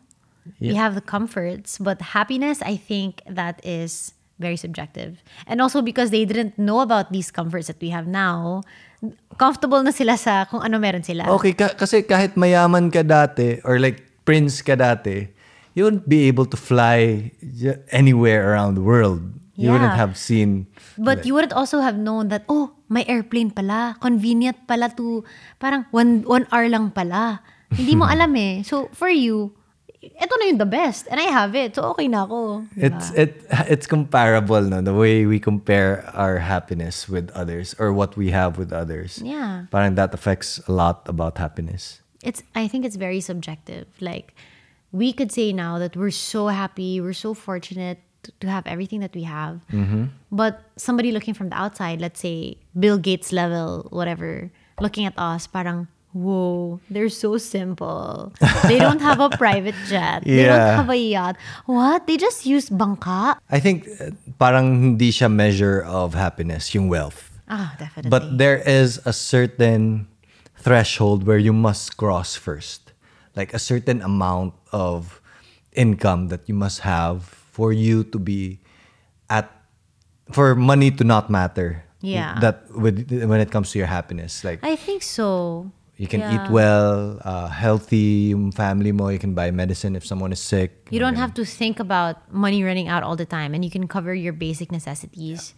We 0.59 0.75
have 0.75 0.95
the 0.97 1.05
comforts, 1.05 1.79
but 1.79 2.01
happiness, 2.17 2.61
I 2.65 2.75
think 2.77 3.23
that 3.29 3.61
is 3.63 4.13
very 4.41 4.57
subjective. 4.57 5.21
And 5.47 5.61
also 5.61 5.85
because 5.85 6.09
they 6.11 6.25
didn't 6.25 6.57
know 6.57 6.81
about 6.81 7.13
these 7.13 7.31
comforts 7.31 7.69
that 7.69 7.77
we 7.79 7.93
have 7.93 8.09
now, 8.09 8.65
comfortable 9.37 9.85
na 9.85 9.93
sila 9.93 10.17
sa 10.17 10.49
kung 10.49 10.65
ano 10.65 10.81
meron 10.81 11.05
sila. 11.05 11.29
Okay, 11.37 11.53
ka- 11.53 11.77
kasi 11.77 12.03
kahit 12.03 12.35
mayaman 12.35 12.89
ka 12.89 13.05
dati 13.05 13.61
or 13.63 13.77
like 13.79 14.01
prince 14.25 14.65
ka 14.65 14.75
dati, 14.75 15.29
you 15.77 15.85
wouldn't 15.85 16.09
be 16.09 16.27
able 16.27 16.49
to 16.49 16.57
fly 16.57 17.31
anywhere 17.93 18.49
around 18.51 18.75
the 18.75 18.83
world. 18.85 19.21
You 19.61 19.77
wouldn't 19.77 19.93
Yeah. 19.93 20.01
have 20.01 20.17
seen. 20.17 20.73
But 20.97 21.29
you 21.29 21.37
wouldn't 21.37 21.53
also 21.53 21.85
have 21.85 22.01
known 22.01 22.33
that, 22.33 22.49
oh, 22.49 22.73
may 22.89 23.05
airplane 23.05 23.53
pala. 23.53 24.01
Convenient 24.01 24.65
pala 24.65 24.89
to, 24.97 25.21
parang 25.61 25.85
one, 25.93 26.25
one 26.25 26.49
hour 26.49 26.65
lang 26.65 26.89
pala. 26.97 27.45
Hindi 27.69 27.93
mo 27.93 28.09
alam 28.09 28.33
eh. 28.41 28.65
So, 28.65 28.89
for 28.97 29.13
you, 29.13 29.53
ito 30.01 30.33
na 30.41 30.45
yung 30.49 30.57
the 30.57 30.69
best. 30.69 31.07
And 31.13 31.21
I 31.21 31.29
have 31.29 31.55
it. 31.55 31.77
So, 31.77 31.85
okay 31.93 32.09
na 32.09 32.25
ako. 32.25 32.65
Diba? 32.73 32.89
It's 32.89 33.07
it 33.13 33.33
it's 33.69 33.87
comparable 33.87 34.65
no 34.65 34.81
the 34.81 34.97
way 34.97 35.29
we 35.29 35.37
compare 35.37 36.09
our 36.17 36.41
happiness 36.41 37.09
with 37.09 37.29
others 37.37 37.77
or 37.77 37.93
what 37.93 38.17
we 38.17 38.33
have 38.33 38.57
with 38.57 38.73
others. 38.73 39.21
Yeah. 39.21 39.69
Parang 39.69 39.95
that 40.01 40.17
affects 40.17 40.61
a 40.65 40.73
lot 40.73 41.05
about 41.05 41.37
happiness. 41.37 42.01
it's 42.23 42.43
I 42.55 42.69
think 42.69 42.85
it's 42.85 42.97
very 42.97 43.21
subjective. 43.21 43.87
Like 44.01 44.35
we 44.93 45.13
could 45.13 45.33
say 45.33 45.53
now 45.53 45.79
that 45.79 45.97
we're 45.97 46.11
so 46.11 46.49
happy, 46.49 47.01
we're 47.01 47.17
so 47.17 47.35
fortunate 47.35 47.99
to, 48.25 48.33
to 48.41 48.47
have 48.49 48.67
everything 48.67 49.01
that 49.01 49.15
we 49.15 49.23
have. 49.25 49.61
Mm-hmm. 49.73 50.05
But 50.31 50.61
somebody 50.77 51.13
looking 51.13 51.35
from 51.35 51.49
the 51.49 51.57
outside, 51.57 52.01
let's 52.01 52.21
say 52.21 52.59
Bill 52.79 52.99
Gates 52.99 53.33
level, 53.33 53.89
whatever, 53.91 54.51
looking 54.81 55.07
at 55.07 55.15
us, 55.17 55.47
parang 55.47 55.89
whoa, 56.13 56.81
they're 56.91 57.09
so 57.09 57.39
simple. 57.39 58.33
They 58.67 58.79
don't 58.79 59.01
have 59.01 59.21
a 59.21 59.31
private 59.39 59.75
jet. 59.89 60.27
Yeah. 60.27 60.37
They 60.37 60.47
don't 60.47 60.77
have 60.85 60.91
a 60.91 60.97
yacht. 60.97 61.37
What? 61.67 62.07
They 62.07 62.17
just 62.17 62.47
use 62.47 62.71
bangka? 62.71 63.39
I 63.51 63.61
think 63.61 63.89
uh, 64.01 64.11
parang 64.39 64.81
hindi 64.83 65.11
siya 65.11 65.31
measure 65.31 65.83
of 65.83 66.15
happiness 66.15 66.75
yung 66.75 66.89
wealth. 66.89 67.31
Ah, 67.49 67.75
definitely. 67.79 68.11
But 68.11 68.39
there 68.39 68.59
is 68.59 69.01
a 69.05 69.13
certain 69.13 70.07
threshold 70.57 71.27
where 71.27 71.39
you 71.39 71.53
must 71.53 71.97
cross 71.97 72.37
first. 72.37 72.93
Like 73.35 73.55
a 73.55 73.59
certain 73.59 74.03
amount 74.03 74.55
of 74.73 75.21
income 75.73 76.29
that 76.29 76.49
you 76.49 76.55
must 76.55 76.81
have 76.81 77.25
for 77.25 77.73
you 77.73 78.05
to 78.05 78.19
be 78.19 78.59
at 79.29 79.51
for 80.33 80.55
money 80.55 80.91
to 80.91 81.05
not 81.05 81.31
matter. 81.31 81.85
Yeah. 82.01 82.39
That 82.41 82.71
with 82.75 83.11
when 83.11 83.41
it 83.41 83.51
comes 83.51 83.73
to 83.73 83.79
your 83.79 83.87
happiness. 83.87 84.43
Like 84.45 84.61
I 84.63 84.75
think 84.77 85.03
so. 85.03 85.71
You 86.01 86.09
can 86.09 86.25
Yeah. 86.25 86.33
eat 86.41 86.47
well, 86.49 87.21
uh, 87.21 87.53
healthy 87.53 88.33
family 88.57 88.89
more. 88.89 89.13
you 89.13 89.21
can 89.21 89.37
buy 89.37 89.53
medicine 89.53 89.93
if 89.93 90.01
someone 90.01 90.33
is 90.33 90.41
sick. 90.41 90.89
You 90.89 90.97
don't 90.97 91.21
have 91.21 91.37
to 91.37 91.45
think 91.45 91.77
about 91.77 92.25
money 92.33 92.65
running 92.65 92.89
out 92.89 93.05
all 93.05 93.21
the 93.21 93.29
time 93.29 93.53
and 93.53 93.61
you 93.61 93.69
can 93.69 93.85
cover 93.85 94.17
your 94.17 94.33
basic 94.33 94.73
necessities. 94.73 95.53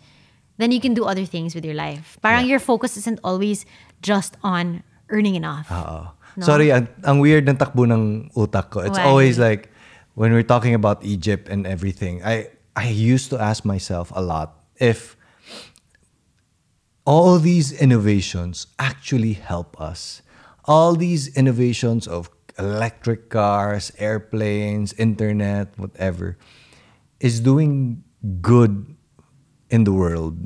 Then 0.58 0.74
you 0.74 0.82
can 0.82 0.98
do 0.98 1.06
other 1.06 1.22
things 1.22 1.54
with 1.54 1.62
your 1.62 1.78
life. 1.78 2.18
Parang 2.26 2.50
your 2.50 2.58
focus 2.58 2.98
isn't 2.98 3.22
always 3.22 3.62
just 4.02 4.34
on 4.42 4.82
earning 5.14 5.38
enough. 5.38 5.70
Oo. 5.70 6.10
Sorry, 6.42 6.74
ang, 6.74 6.90
ang 7.06 7.22
weird 7.22 7.46
ng 7.46 7.54
takbo 7.54 7.86
ng 7.86 8.34
utak 8.34 8.74
ko. 8.74 8.82
It's 8.82 8.98
Why? 8.98 9.06
always 9.06 9.38
like 9.38 9.70
when 10.18 10.34
we're 10.34 10.42
talking 10.42 10.74
about 10.74 10.98
Egypt 11.06 11.46
and 11.46 11.70
everything. 11.70 12.18
I 12.26 12.50
I 12.74 12.90
used 12.90 13.30
to 13.30 13.38
ask 13.38 13.62
myself 13.62 14.10
a 14.16 14.24
lot 14.24 14.58
if 14.80 15.14
all 17.04 17.38
these 17.38 17.70
innovations 17.70 18.66
actually 18.82 19.38
help 19.38 19.78
us. 19.78 20.24
All 20.64 20.94
these 20.94 21.28
innovations 21.36 22.06
of 22.06 22.30
electric 22.58 23.30
cars, 23.30 23.90
airplanes, 23.98 24.92
internet, 24.94 25.72
whatever, 25.76 26.38
is 27.20 27.40
doing 27.40 28.04
good 28.40 28.94
in 29.70 29.84
the 29.84 29.92
world. 29.92 30.38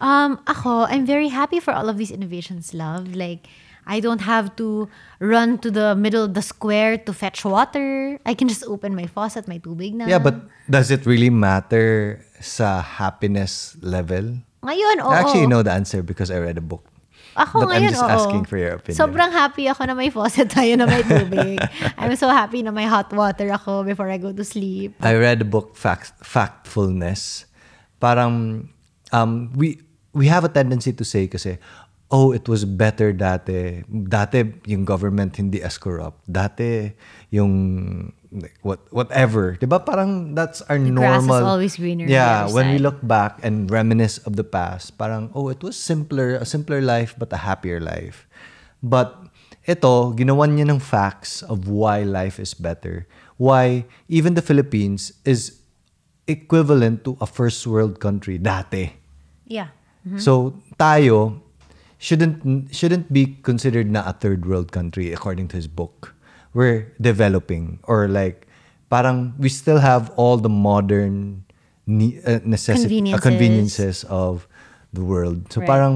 Um, 0.00 0.40
ako, 0.46 0.84
I'm 0.84 1.06
very 1.06 1.28
happy 1.28 1.60
for 1.60 1.72
all 1.72 1.88
of 1.88 1.96
these 1.96 2.10
innovations, 2.10 2.74
love. 2.74 3.14
Like, 3.14 3.46
I 3.86 4.00
don't 4.00 4.20
have 4.20 4.56
to 4.56 4.88
run 5.20 5.58
to 5.58 5.70
the 5.70 5.94
middle 5.94 6.24
of 6.24 6.34
the 6.34 6.42
square 6.42 6.98
to 6.98 7.12
fetch 7.12 7.44
water. 7.44 8.18
I 8.26 8.34
can 8.34 8.48
just 8.48 8.64
open 8.64 8.94
my 8.94 9.06
faucet, 9.06 9.48
my 9.48 9.58
tubig 9.58 9.94
na. 9.94 10.06
Yeah, 10.06 10.18
but 10.18 10.36
does 10.68 10.90
it 10.90 11.06
really 11.06 11.30
matter 11.30 12.24
sa 12.40 12.82
happiness 12.82 13.76
level? 13.80 14.40
Ngayon, 14.64 15.04
oo. 15.04 15.12
I 15.12 15.20
actually 15.20 15.46
know 15.46 15.62
the 15.62 15.72
answer 15.72 16.02
because 16.02 16.30
I 16.30 16.40
read 16.40 16.56
a 16.56 16.64
book. 16.64 16.84
Ako 17.34 17.66
But 17.66 17.74
I'm 17.74 17.82
ngayon, 17.82 17.90
just 17.90 18.06
oo. 18.06 18.14
asking 18.14 18.44
for 18.46 18.56
your 18.58 18.78
opinion. 18.78 18.98
Sobrang 18.98 19.30
happy 19.34 19.66
ako 19.66 19.90
na 19.90 19.94
may 19.98 20.10
faucet 20.10 20.50
tayo 20.54 20.72
na 20.78 20.86
may 20.86 21.02
tubig. 21.02 21.58
I'm 21.98 22.14
so 22.14 22.30
happy 22.30 22.62
na 22.62 22.70
may 22.70 22.86
hot 22.86 23.10
water 23.10 23.50
ako 23.50 23.82
before 23.82 24.06
I 24.06 24.18
go 24.22 24.30
to 24.30 24.44
sleep. 24.46 24.94
I 25.02 25.18
read 25.18 25.42
a 25.42 25.48
book, 25.48 25.74
Fact, 25.74 26.14
Factfulness. 26.22 27.50
Parang, 27.98 28.66
um, 29.10 29.50
we, 29.58 29.82
we 30.14 30.30
have 30.30 30.46
a 30.46 30.52
tendency 30.52 30.94
to 30.94 31.04
say 31.04 31.26
kasi, 31.26 31.58
oh, 32.14 32.30
it 32.30 32.46
was 32.46 32.62
better 32.64 33.10
dati. 33.10 33.82
Dati, 33.90 34.54
yung 34.70 34.86
government 34.86 35.34
hindi 35.34 35.58
as 35.58 35.74
corrupt. 35.78 36.22
Dati, 36.30 36.94
yung, 37.34 38.14
like, 38.34 38.58
what, 38.62 38.80
whatever. 38.92 39.56
Diba? 39.56 39.78
Parang, 39.84 40.34
that's 40.34 40.60
our 40.62 40.78
grass 40.78 41.22
is 41.22 41.28
normal. 41.28 41.46
always 41.46 41.76
greener 41.76 42.06
the 42.06 42.12
Yeah, 42.12 42.50
when 42.50 42.70
we 42.70 42.78
look 42.78 42.98
back 43.02 43.38
and 43.42 43.70
reminisce 43.70 44.18
of 44.18 44.36
the 44.36 44.44
past, 44.44 44.98
parang, 44.98 45.30
oh, 45.34 45.48
it 45.48 45.62
was 45.62 45.78
simpler, 45.78 46.34
a 46.34 46.44
simpler 46.44 46.82
life, 46.82 47.14
but 47.16 47.32
a 47.32 47.38
happier 47.38 47.80
life. 47.80 48.26
But, 48.82 49.30
ito, 49.64 50.12
ginawan 50.12 50.58
niya 50.58 50.68
ng 50.68 50.80
facts 50.82 51.42
of 51.42 51.68
why 51.68 52.02
life 52.02 52.42
is 52.42 52.52
better. 52.52 53.06
Why 53.38 53.86
even 54.08 54.34
the 54.34 54.42
Philippines 54.42 55.14
is 55.24 55.64
equivalent 56.26 57.04
to 57.04 57.16
a 57.20 57.26
first 57.26 57.66
world 57.66 58.00
country 58.00 58.38
dati. 58.38 58.92
Yeah. 59.46 59.68
So, 60.16 60.60
tayo 60.76 61.40
shouldn't 61.96 62.68
shouldn't 62.68 63.08
be 63.08 63.40
considered 63.40 63.88
na 63.88 64.04
a 64.04 64.12
third 64.12 64.44
world 64.44 64.68
country 64.72 65.12
according 65.12 65.48
to 65.48 65.56
his 65.56 65.66
book. 65.66 66.13
We're 66.54 66.94
developing 67.02 67.82
or 67.84 68.06
like 68.06 68.46
parang 68.88 69.34
we 69.38 69.50
still 69.50 69.78
have 69.82 70.14
all 70.14 70.38
the 70.38 70.48
modern 70.48 71.44
ne- 71.86 72.22
uh, 72.22 72.38
necessity 72.46 73.02
uh, 73.10 73.18
Conveniences. 73.18 73.22
conveniences 73.26 73.96
of 74.06 74.46
the 74.94 75.02
world. 75.02 75.50
So 75.50 75.60
Right. 75.60 75.68
parang 75.68 75.94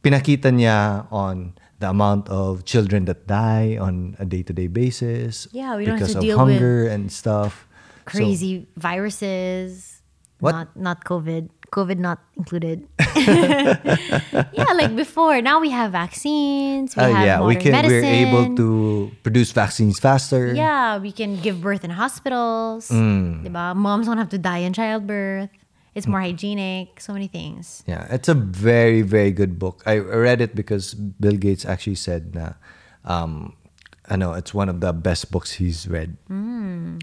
pinakita 0.00 0.48
niya 0.48 1.04
on 1.12 1.52
the 1.84 1.88
amount 1.92 2.28
of 2.32 2.64
children 2.64 3.04
that 3.04 3.26
die 3.28 3.76
on 3.76 4.16
a 4.16 4.24
day-to-day 4.24 4.68
basis 4.72 5.44
Yeah, 5.52 5.76
we 5.76 5.84
don't 5.84 6.00
have 6.00 6.08
to 6.16 6.18
of 6.18 6.24
deal 6.24 6.40
with 6.40 6.56
hunger 6.56 6.88
and 6.88 7.12
stuff. 7.12 7.68
So- 8.08 8.20
Crazy 8.20 8.64
viruses. 8.76 10.00
What? 10.40 10.52
Not 10.52 10.68
not 10.76 10.98
COVID. 11.04 11.48
COVID 11.74 11.98
not 11.98 12.22
included. 12.38 12.86
yeah, 13.18 14.72
like 14.78 14.94
before. 14.94 15.42
Now 15.42 15.58
we 15.58 15.70
have 15.74 15.90
vaccines. 15.90 16.94
We 16.94 17.02
Uh, 17.02 17.10
have 17.10 17.26
yeah, 17.26 17.38
we 17.42 17.56
can. 17.58 17.72
Medicine. 17.74 17.98
We're 17.98 18.22
able 18.30 18.46
to 18.56 18.68
produce 19.26 19.50
vaccines 19.50 19.98
faster. 19.98 20.54
Yeah, 20.54 20.98
we 21.02 21.10
can 21.10 21.36
give 21.42 21.58
birth 21.60 21.82
in 21.82 21.90
hospitals. 21.90 22.88
Mm. 22.94 23.42
Diba? 23.44 23.74
Moms 23.74 24.06
don't 24.06 24.18
have 24.22 24.30
to 24.30 24.38
die 24.38 24.62
in 24.62 24.72
childbirth. 24.72 25.50
It's 25.94 26.06
more 26.06 26.20
hygienic. 26.22 26.98
So 27.02 27.12
many 27.14 27.26
things. 27.26 27.82
Yeah, 27.86 28.06
it's 28.10 28.26
a 28.30 28.34
very 28.34 29.02
very 29.02 29.30
good 29.30 29.58
book. 29.58 29.82
I 29.86 29.98
read 29.98 30.40
it 30.40 30.54
because 30.54 30.94
Bill 30.94 31.38
Gates 31.38 31.66
actually 31.66 31.98
said 31.98 32.34
na, 32.34 32.54
um, 33.06 33.54
I 34.10 34.14
know 34.18 34.34
it's 34.34 34.50
one 34.54 34.66
of 34.70 34.78
the 34.82 34.92
best 34.92 35.30
books 35.30 35.58
he's 35.62 35.86
read. 35.86 36.18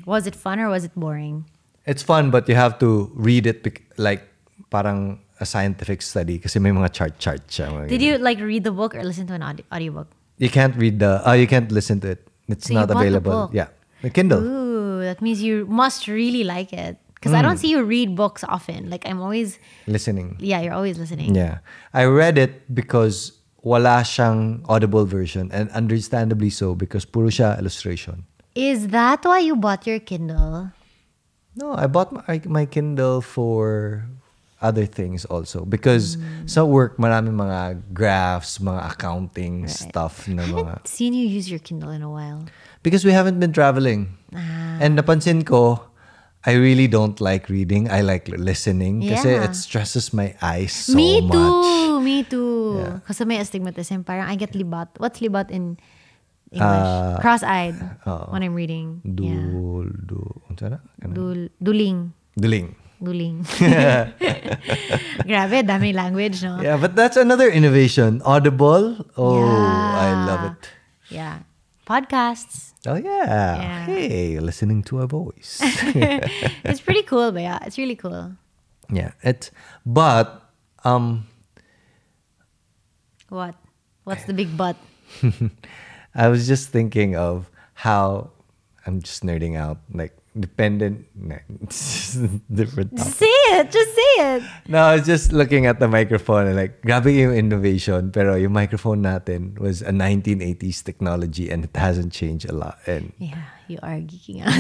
Was 0.08 0.28
it 0.28 0.36
fun 0.36 0.60
or 0.60 0.68
was 0.68 0.84
it 0.84 0.92
boring? 0.96 1.48
It's 1.88 2.04
fun, 2.04 2.30
but 2.30 2.48
you 2.48 2.56
have 2.56 2.78
to 2.84 3.10
read 3.16 3.48
it 3.48 3.64
like 3.98 4.28
parang 4.70 5.20
a 5.40 5.46
scientific 5.46 6.02
study 6.02 6.38
kasi 6.38 6.60
may 6.60 6.70
mga 6.70 6.94
chart 6.94 7.18
chart 7.18 7.42
siya. 7.50 7.72
mga 7.74 7.90
Did 7.90 8.02
you 8.02 8.18
like 8.22 8.38
read 8.40 8.64
the 8.64 8.72
book 8.72 8.94
or 8.94 9.02
listen 9.04 9.26
to 9.28 9.34
an 9.34 9.42
audi- 9.42 9.66
audiobook? 9.74 10.08
You 10.38 10.50
can't 10.50 10.76
read 10.76 11.00
the. 11.00 11.22
Uh, 11.26 11.34
you 11.34 11.48
can't 11.48 11.72
listen 11.72 12.00
to 12.02 12.14
it. 12.18 12.28
It's 12.48 12.68
So 12.68 12.74
you 12.74 12.80
not 12.82 12.90
bought 12.90 13.02
the 13.02 13.08
available. 13.08 13.32
book? 13.32 13.50
Yeah, 13.54 13.70
the 14.02 14.10
Kindle. 14.10 14.42
Ooh, 14.44 15.02
that 15.02 15.22
means 15.22 15.42
you 15.42 15.66
must 15.70 16.06
really 16.08 16.44
like 16.44 16.74
it. 16.74 16.98
Because 17.16 17.38
I 17.38 17.46
don't 17.46 17.58
Mm. 17.58 17.62
see 17.62 17.70
you 17.70 17.86
read 17.86 18.18
books 18.18 18.42
often. 18.50 18.90
Like 18.90 19.06
I'm 19.06 19.22
always, 19.22 19.62
Listening. 19.86 20.42
yeah, 20.42 20.58
you're 20.66 20.74
always 20.74 20.98
listening. 20.98 21.38
Yeah. 21.38 21.62
I 21.94 22.10
read 22.10 22.38
it 22.42 22.66
because 22.74 23.38
wala 23.62 24.02
siyang 24.02 24.66
audible 24.66 25.06
version 25.06 25.54
and 25.54 25.70
understandably 25.78 26.50
so 26.50 26.74
because 26.74 27.06
puro 27.06 27.30
siya 27.30 27.62
illustration. 27.62 28.26
Is 28.58 28.90
that 28.90 29.22
why 29.22 29.38
you 29.46 29.54
bought 29.54 29.86
your 29.86 30.02
Kindle? 30.02 30.74
No, 31.54 31.78
I 31.78 31.86
bought 31.86 32.10
my, 32.10 32.42
my 32.50 32.66
Kindle 32.66 33.22
for 33.22 34.02
other 34.62 34.86
things 34.86 35.26
also 35.26 35.66
because 35.66 36.16
sa 36.46 36.62
work 36.64 36.98
maraming 37.02 37.34
mga 37.34 37.82
graphs, 37.92 38.62
mga 38.62 38.94
accounting 38.94 39.66
stuff 39.68 40.30
na 40.30 40.46
I 40.46 40.54
mga 40.54 40.58
haven't 40.78 40.88
seen 40.88 41.14
you 41.18 41.26
use 41.26 41.50
your 41.50 41.60
Kindle 41.60 41.90
in 41.90 42.02
a 42.06 42.10
while. 42.10 42.46
because 42.86 43.06
we 43.06 43.12
haven't 43.14 43.38
been 43.42 43.54
traveling. 43.54 44.18
Ah. 44.34 44.78
And 44.82 44.98
napansin 44.98 45.46
ko 45.46 45.82
I 46.42 46.58
really 46.58 46.90
don't 46.90 47.22
like 47.22 47.54
reading. 47.54 47.86
I 47.86 48.02
like 48.02 48.26
listening 48.26 49.06
kasi 49.06 49.30
Yeah. 49.38 49.46
it 49.46 49.54
stresses 49.54 50.10
my 50.10 50.34
eyes 50.42 50.74
so 50.74 50.98
me 50.98 51.22
much. 51.22 51.30
Me 51.30 51.38
too. 51.38 51.70
Me 52.08 52.18
too. 52.26 52.58
Yeah. 52.82 52.98
Kasi 53.06 53.30
may 53.30 53.38
astigmatism. 53.38 54.02
Parang 54.02 54.26
I 54.26 54.34
get 54.34 54.58
libat. 54.58 54.90
What's 54.98 55.22
libat 55.22 55.54
in 55.54 55.78
English? 56.50 56.90
Uh, 56.90 57.22
Cross-eyed 57.22 57.78
when 58.34 58.42
I'm 58.42 58.58
reading. 58.58 59.06
Du, 59.06 59.22
yeah. 59.22 59.86
du, 59.86 60.18
ano 60.50 60.58
sana? 60.58 60.78
Ano? 60.98 61.14
Dul, 61.14 61.40
duling. 61.62 62.10
Duling. 62.34 62.74
Duling. 63.02 63.44
Grabe, 65.26 65.66
daming 65.66 65.96
language, 65.96 66.44
no? 66.44 66.62
Yeah, 66.62 66.78
but 66.78 66.96
that's 66.96 67.18
another 67.18 67.50
innovation. 67.50 68.22
Audible. 68.24 69.06
Oh, 69.18 69.42
I 69.42 70.14
love 70.26 70.54
it. 70.54 70.70
Yeah. 71.10 71.40
Podcasts. 71.88 72.74
Oh 72.86 72.96
yeah. 72.96 73.26
Yeah. 73.58 73.86
Hey, 73.86 74.40
listening 74.40 74.84
to 74.84 75.02
a 75.02 75.08
voice. 75.08 75.60
it's 76.64 76.82
pretty 76.82 77.04
cool, 77.04 77.32
but 77.32 77.42
yeah, 77.42 77.60
it's 77.66 77.78
really 77.78 77.96
cool. 77.96 78.34
yeah, 78.90 79.12
it's 79.24 79.52
but 79.86 80.50
um 80.84 81.26
What? 83.30 83.56
What's 84.04 84.24
the 84.26 84.34
big 84.34 84.56
but? 84.58 84.76
I 86.16 86.28
was 86.28 86.48
just 86.48 86.70
thinking 86.70 87.16
of 87.16 87.50
how 87.74 88.32
I'm 88.86 89.02
just 89.02 89.24
nerding 89.24 89.56
out 89.58 89.78
like 89.94 90.18
dependent 90.38 91.06
nah, 91.16 91.44
different 92.54 92.96
topic. 92.96 93.04
Just 93.04 93.20
say 93.20 93.36
it. 93.52 93.72
Just 93.72 93.92
say 93.96 94.14
it. 94.20 94.44
No, 94.68 94.80
I 94.80 94.96
was 94.96 95.06
just 95.06 95.34
looking 95.34 95.66
at 95.66 95.80
the 95.80 95.88
microphone 95.88 96.48
and 96.48 96.56
like, 96.56 96.82
grabe 96.82 97.12
yung 97.12 97.34
innovation. 97.34 98.12
Pero 98.12 98.36
yung 98.36 98.54
microphone 98.54 99.04
natin 99.04 99.60
was 99.60 99.82
a 99.82 99.92
1980s 99.92 100.84
technology 100.84 101.50
and 101.50 101.66
it 101.66 101.76
hasn't 101.76 102.14
changed 102.14 102.48
a 102.50 102.54
lot. 102.54 102.80
And 102.88 103.12
Yeah, 103.20 103.44
you 103.72 103.80
are 103.80 104.04
geeking 104.04 104.44
out. 104.44 104.52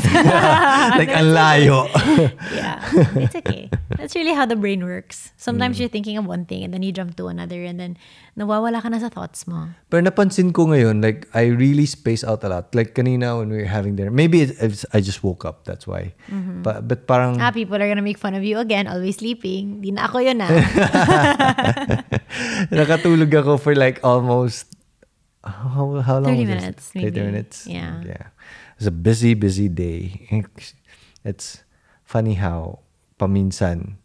like, 0.99 1.11
ang 1.11 1.35
layo. 1.35 1.91
yeah, 2.55 2.79
it's 3.19 3.35
okay. 3.35 3.67
That's 3.99 4.15
really 4.15 4.31
how 4.31 4.47
the 4.47 4.55
brain 4.55 4.87
works. 4.87 5.35
Sometimes 5.35 5.75
Mm. 5.75 5.79
you're 5.83 5.91
thinking 5.91 6.15
of 6.15 6.23
one 6.25 6.47
thing 6.47 6.63
and 6.63 6.71
then 6.71 6.79
you 6.81 6.95
jump 6.95 7.19
to 7.19 7.27
another 7.27 7.59
and 7.61 7.75
then 7.75 7.99
nawawala 8.39 8.79
ka 8.79 8.87
na 8.87 8.97
sa 8.97 9.11
thoughts 9.11 9.43
mo. 9.45 9.67
Pero 9.91 9.99
napansin 9.99 10.55
ko 10.55 10.71
ngayon, 10.71 11.03
like, 11.03 11.27
I 11.35 11.51
really 11.51 11.83
space 11.83 12.23
out 12.23 12.41
a 12.41 12.49
lot. 12.49 12.71
Like, 12.71 12.95
kanina 12.95 13.35
when 13.35 13.51
we 13.51 13.59
were 13.59 13.67
having 13.67 13.99
dinner, 13.99 14.09
maybe 14.09 14.39
it's, 14.41 14.55
it's- 14.63 14.87
I 14.95 15.03
just 15.03 15.19
woke 15.19 15.43
up, 15.43 15.67
that's 15.67 15.83
why. 15.83 16.15
But, 16.63 16.87
but 16.87 17.05
parang, 17.05 17.43
Ah, 17.43 17.51
people 17.51 17.75
are 17.75 17.87
gonna 17.91 18.01
make 18.01 18.17
fun 18.17 18.33
of 18.33 18.41
you 18.47 18.57
again, 18.57 18.87
always 18.87 19.19
sleeping. 19.19 19.83
Di 19.83 19.91
na 19.91 20.07
ako 20.07 20.23
yun 20.23 20.39
ah. 20.39 20.49
nakatulog 22.71 23.31
ako 23.33 23.57
for 23.57 23.75
like 23.75 23.99
almost, 24.03 24.67
how, 25.43 26.01
how 26.05 26.19
long 26.19 26.37
30 26.37 26.37
was 26.37 26.39
it? 26.39 26.47
minutes, 26.55 26.83
30 26.93 27.03
maybe. 27.03 27.21
minutes? 27.21 27.67
Yeah. 27.67 28.01
Yeah. 28.05 28.25
It 28.81 28.89
was 28.89 28.97
a 28.97 28.97
busy, 28.97 29.37
busy 29.37 29.69
day. 29.69 30.25
It's 31.21 31.61
funny 32.01 32.33
how 32.33 32.81
paminsan, 33.21 34.01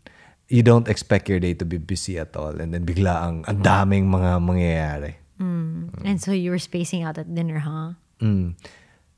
you 0.53 0.61
don't 0.61 0.85
expect 0.85 1.33
your 1.33 1.41
day 1.41 1.57
to 1.57 1.65
be 1.65 1.81
busy 1.81 2.21
at 2.21 2.37
all 2.37 2.53
and 2.61 2.77
then 2.77 2.85
bigla 2.85 3.25
ang, 3.25 3.49
ang 3.49 3.65
mm. 3.65 3.65
daming 3.65 4.05
mga 4.13 4.31
mangyayari. 4.37 5.13
Mm. 5.41 5.97
Mm. 5.97 6.05
and 6.05 6.21
so 6.21 6.29
you 6.29 6.53
were 6.53 6.61
spacing 6.61 7.09
out 7.09 7.17
at 7.17 7.25
dinner, 7.25 7.65
huh? 7.65 7.97
Mm. 8.21 8.53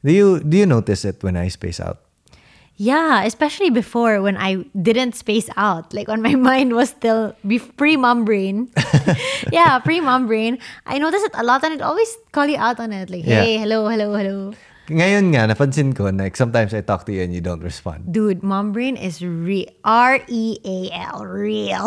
Do 0.06 0.12
you 0.14 0.38
do 0.46 0.62
you 0.62 0.66
notice 0.66 1.02
it 1.02 1.26
when 1.26 1.34
I 1.34 1.50
space 1.50 1.82
out? 1.82 2.06
Yeah, 2.78 3.26
especially 3.26 3.74
before 3.74 4.22
when 4.22 4.38
I 4.38 4.62
didn't 4.78 5.18
space 5.18 5.50
out, 5.58 5.90
like 5.90 6.06
when 6.06 6.22
my 6.22 6.38
mind 6.54 6.78
was 6.78 6.94
still 6.94 7.34
pre 7.74 7.98
mom 7.98 8.22
brain. 8.22 8.70
yeah, 9.50 9.82
pre 9.82 9.98
mom 9.98 10.30
brain. 10.30 10.62
I 10.86 11.02
noticed 11.02 11.26
it 11.26 11.34
a 11.34 11.42
lot 11.42 11.66
and 11.66 11.74
it 11.74 11.82
always 11.82 12.06
call 12.30 12.46
you 12.46 12.62
out 12.62 12.78
on 12.78 12.94
it. 12.94 13.10
Like, 13.10 13.26
Yeah. 13.26 13.42
hey, 13.42 13.58
hello, 13.58 13.90
hello, 13.90 14.14
hello. 14.14 14.54
Ngayon 14.88 15.36
nga, 15.36 15.44
napansin 15.46 15.92
ko, 15.92 16.08
like, 16.08 16.36
sometimes 16.36 16.72
I 16.72 16.80
talk 16.80 17.04
to 17.06 17.12
you 17.12 17.22
and 17.22 17.32
you 17.34 17.40
don't 17.40 17.60
respond. 17.60 18.08
Dude, 18.12 18.42
mom 18.42 18.72
brain 18.72 18.96
is 18.96 19.20
re 19.20 19.68
R 19.84 20.20
E 20.28 20.58
A 20.64 20.90
L, 21.12 21.24
real. 21.28 21.86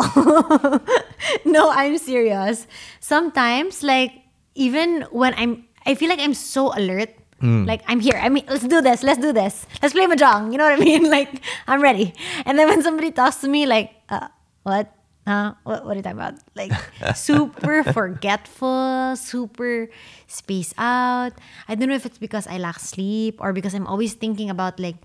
no, 1.44 1.70
I'm 1.70 1.98
serious. 1.98 2.66
Sometimes, 3.00 3.82
like, 3.82 4.14
even 4.54 5.02
when 5.10 5.34
I'm, 5.34 5.66
I 5.84 5.94
feel 5.94 6.08
like 6.08 6.20
I'm 6.20 6.34
so 6.34 6.70
alert. 6.74 7.10
Like, 7.42 7.82
I'm 7.90 7.98
here. 7.98 8.14
I 8.22 8.28
mean, 8.30 8.46
let's 8.46 8.62
do 8.62 8.78
this. 8.80 9.02
Let's 9.02 9.18
do 9.18 9.34
this. 9.34 9.66
Let's 9.82 9.94
play 9.98 10.06
Mahjong. 10.06 10.52
You 10.54 10.58
know 10.58 10.64
what 10.70 10.78
I 10.78 10.84
mean? 10.84 11.10
Like, 11.10 11.42
I'm 11.66 11.82
ready. 11.82 12.14
And 12.46 12.56
then 12.56 12.68
when 12.70 12.86
somebody 12.86 13.10
talks 13.10 13.42
to 13.42 13.48
me, 13.48 13.66
like, 13.66 13.90
uh, 14.08 14.28
what? 14.62 14.94
Huh? 15.26 15.54
What, 15.62 15.84
what 15.84 15.92
are 15.92 15.96
you 15.96 16.02
talking 16.02 16.18
about? 16.18 16.34
Like, 16.54 16.72
super 17.14 17.84
forgetful, 17.92 19.14
super 19.16 19.88
space 20.26 20.74
out. 20.76 21.32
I 21.68 21.74
don't 21.74 21.88
know 21.88 21.94
if 21.94 22.06
it's 22.06 22.18
because 22.18 22.46
I 22.46 22.58
lack 22.58 22.80
sleep 22.80 23.38
or 23.38 23.52
because 23.52 23.74
I'm 23.74 23.86
always 23.86 24.14
thinking 24.14 24.50
about, 24.50 24.80
like, 24.80 24.96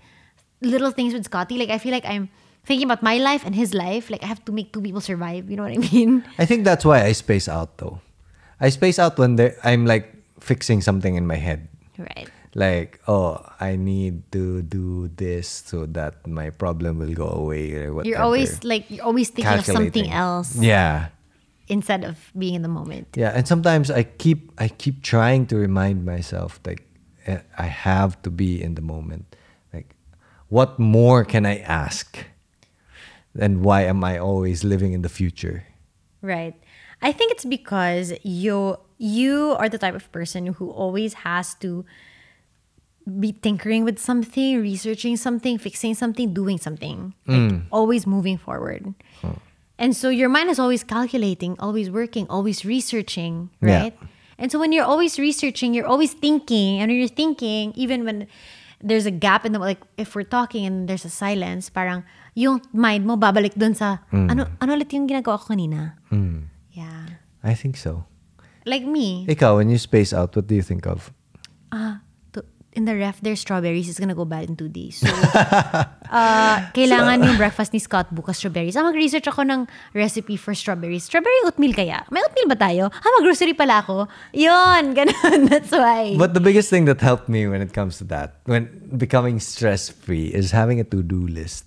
little 0.60 0.90
things 0.90 1.14
with 1.14 1.24
Scotty. 1.24 1.58
Like 1.58 1.70
I 1.70 1.78
feel 1.78 1.92
like 1.92 2.04
I'm 2.04 2.28
thinking 2.64 2.86
about 2.86 3.02
my 3.02 3.18
life 3.18 3.44
and 3.44 3.54
his 3.54 3.74
life. 3.74 4.10
Like 4.10 4.22
I 4.22 4.26
have 4.26 4.44
to 4.46 4.52
make 4.52 4.72
two 4.72 4.80
people 4.80 5.00
survive. 5.00 5.50
You 5.50 5.56
know 5.56 5.64
what 5.64 5.72
I 5.72 5.78
mean? 5.78 6.24
I 6.38 6.44
think 6.44 6.64
that's 6.64 6.84
why 6.84 7.04
I 7.04 7.12
space 7.12 7.48
out 7.48 7.78
though. 7.78 8.00
I 8.60 8.70
space 8.70 8.98
out 8.98 9.18
when 9.18 9.38
I'm 9.62 9.86
like 9.86 10.12
fixing 10.40 10.82
something 10.82 11.14
in 11.14 11.26
my 11.26 11.36
head. 11.36 11.68
Right. 11.98 12.28
Like, 12.54 13.00
oh, 13.06 13.44
I 13.60 13.76
need 13.76 14.32
to 14.32 14.62
do 14.62 15.08
this 15.08 15.48
so 15.66 15.86
that 15.86 16.26
my 16.26 16.50
problem 16.50 16.98
will 16.98 17.12
go 17.12 17.28
away 17.28 17.74
or 17.74 17.92
whatever. 17.92 18.08
You're 18.08 18.22
always 18.24 18.64
like 18.64 18.90
you're 18.90 19.04
always 19.04 19.28
thinking 19.30 19.58
of 19.58 19.66
something 19.66 20.10
else 20.10 20.56
Yeah. 20.56 21.08
instead 21.68 22.04
of 22.04 22.16
being 22.36 22.54
in 22.54 22.62
the 22.62 22.72
moment. 22.72 23.08
Yeah, 23.14 23.32
and 23.36 23.46
sometimes 23.46 23.90
I 23.90 24.04
keep 24.04 24.50
I 24.56 24.68
keep 24.68 25.02
trying 25.02 25.46
to 25.52 25.56
remind 25.56 26.04
myself 26.04 26.58
like 26.64 26.88
eh, 27.26 27.40
I 27.58 27.66
have 27.68 28.16
to 28.22 28.30
be 28.30 28.62
in 28.62 28.74
the 28.74 28.82
moment. 28.82 29.36
Like 29.72 29.94
what 30.48 30.78
more 30.78 31.24
can 31.24 31.44
I 31.44 31.58
ask? 31.60 32.16
And 33.38 33.62
why 33.62 33.84
am 33.84 34.02
I 34.02 34.16
always 34.18 34.64
living 34.64 34.92
in 34.96 35.02
the 35.02 35.12
future? 35.12 35.64
Right. 36.22 36.56
I 37.02 37.12
think 37.12 37.30
it's 37.30 37.44
because 37.44 38.12
you 38.24 38.78
you 38.96 39.54
are 39.60 39.68
the 39.68 39.78
type 39.78 39.94
of 39.94 40.10
person 40.10 40.56
who 40.58 40.70
always 40.72 41.22
has 41.22 41.54
to 41.62 41.84
be 43.08 43.32
tinkering 43.32 43.84
with 43.84 43.98
something, 43.98 44.60
researching 44.60 45.16
something, 45.16 45.58
fixing 45.58 45.94
something, 45.94 46.32
doing 46.32 46.58
something. 46.58 47.14
Like 47.26 47.50
hmm. 47.50 47.56
always 47.72 48.06
moving 48.06 48.38
forward. 48.38 48.94
And 49.78 49.94
so 49.94 50.10
your 50.10 50.28
mind 50.28 50.50
is 50.50 50.58
always 50.58 50.82
calculating, 50.82 51.54
always 51.58 51.90
working, 51.90 52.26
always 52.28 52.64
researching, 52.64 53.50
Yeah. 53.62 53.82
right? 53.82 53.94
And 54.38 54.50
so 54.50 54.58
when 54.58 54.70
you're 54.70 54.86
always 54.86 55.18
researching, 55.18 55.74
you're 55.74 55.86
always 55.86 56.14
thinking, 56.14 56.78
and 56.78 56.90
when 56.90 56.98
you're 56.98 57.10
thinking, 57.10 57.72
even 57.74 58.04
when 58.04 58.26
there's 58.82 59.06
a 59.06 59.10
gap 59.10 59.44
in 59.44 59.50
the 59.50 59.58
like 59.58 59.82
if 59.96 60.14
we're 60.14 60.26
talking 60.26 60.66
and 60.66 60.86
there's 60.86 61.04
a 61.04 61.10
silence, 61.10 61.70
parang 61.70 62.04
yung 62.34 62.62
mind 62.70 63.06
mo 63.06 63.18
babalik 63.18 63.58
dun 63.58 63.74
sa 63.74 63.98
hmm. 64.14 64.30
ano 64.30 64.46
ano 64.62 64.70
ulit 64.78 64.90
yung 64.94 65.10
ginagawa 65.10 65.38
ko 65.42 65.54
kanina. 65.54 65.98
Hmm. 66.10 66.46
Yeah. 66.70 67.18
I 67.42 67.54
think 67.54 67.74
so. 67.76 68.06
Like 68.66 68.86
me, 68.86 69.26
Ikaw, 69.26 69.56
when 69.58 69.70
you 69.70 69.78
space 69.78 70.12
out, 70.12 70.36
what 70.36 70.46
do 70.46 70.54
you 70.54 70.62
think 70.62 70.86
of? 70.86 71.10
to, 71.72 71.98
in 72.72 72.84
the 72.84 72.94
ref, 72.94 73.20
there's 73.20 73.40
strawberries. 73.40 73.88
It's 73.88 73.98
gonna 73.98 74.14
go 74.14 74.24
bad 74.24 74.48
in 74.48 74.56
two 74.56 74.68
days. 74.68 75.00
So, 75.00 75.08
uh, 76.12 76.56
kailangan 76.76 77.24
yung 77.24 77.36
breakfast 77.36 77.72
ni 77.72 77.80
Scott 77.80 78.12
bukas 78.14 78.36
strawberries. 78.36 78.76
Ah, 78.76 78.84
mag-research 78.84 79.26
ako 79.26 79.42
ng 79.42 79.60
recipe 79.94 80.36
for 80.36 80.54
strawberries. 80.54 81.04
Strawberry 81.04 81.34
oatmeal 81.44 81.74
kaya? 81.74 82.04
May 82.12 82.20
oatmeal 82.22 82.48
ba 82.48 82.58
tayo? 82.60 82.92
Ah, 82.92 83.10
mag-grocery 83.18 83.56
pala 83.56 83.80
ako. 83.80 84.06
Yun, 84.36 84.92
ganun. 84.98 85.48
That's 85.48 85.72
why. 85.72 86.14
But 86.14 86.34
the 86.34 86.44
biggest 86.44 86.68
thing 86.70 86.84
that 86.86 87.00
helped 87.00 87.28
me 87.28 87.48
when 87.48 87.62
it 87.64 87.72
comes 87.72 87.98
to 87.98 88.04
that, 88.12 88.38
when 88.44 88.68
becoming 88.94 89.40
stress 89.40 89.88
free, 89.88 90.28
is 90.28 90.52
having 90.52 90.78
a 90.78 90.86
to 90.92 91.02
do 91.02 91.26
list. 91.26 91.64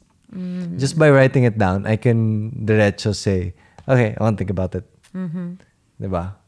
Just 0.79 0.95
by 0.95 1.11
writing 1.11 1.43
it 1.43 1.59
down, 1.59 1.83
I 1.83 1.99
can 1.99 2.51
derecho 2.63 3.11
say, 3.11 3.51
okay, 3.83 4.15
I 4.15 4.23
want 4.23 4.37
to 4.37 4.47
think 4.47 4.49
about 4.49 4.71
it. 4.79 4.87
Diba? 5.99 6.39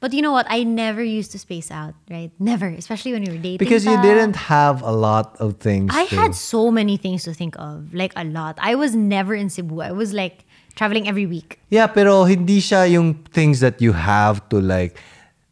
But 0.00 0.12
you 0.12 0.22
know 0.22 0.30
what? 0.30 0.46
I 0.48 0.62
never 0.62 1.02
used 1.02 1.32
to 1.32 1.38
space 1.38 1.70
out, 1.70 1.94
right? 2.08 2.30
Never. 2.38 2.68
Especially 2.68 3.12
when 3.12 3.24
we 3.24 3.30
were 3.32 3.42
dating. 3.42 3.58
Because 3.58 3.84
you 3.84 4.00
didn't 4.00 4.36
have 4.36 4.80
a 4.82 4.92
lot 4.92 5.36
of 5.40 5.58
things. 5.58 5.90
I 5.92 6.06
to- 6.06 6.14
had 6.14 6.34
so 6.34 6.70
many 6.70 6.96
things 6.96 7.24
to 7.24 7.34
think 7.34 7.56
of. 7.58 7.92
Like 7.92 8.12
a 8.14 8.24
lot. 8.24 8.58
I 8.62 8.76
was 8.76 8.94
never 8.94 9.34
in 9.34 9.50
Cebu. 9.50 9.80
I 9.80 9.90
was 9.90 10.12
like 10.12 10.46
traveling 10.76 11.08
every 11.08 11.26
week. 11.26 11.58
Yeah, 11.68 11.88
pero 11.88 12.24
hindi 12.24 12.60
siya 12.60 12.86
yung 12.90 13.14
things 13.34 13.58
that 13.58 13.82
you 13.82 13.90
have 13.92 14.46
to 14.50 14.60
like 14.62 14.94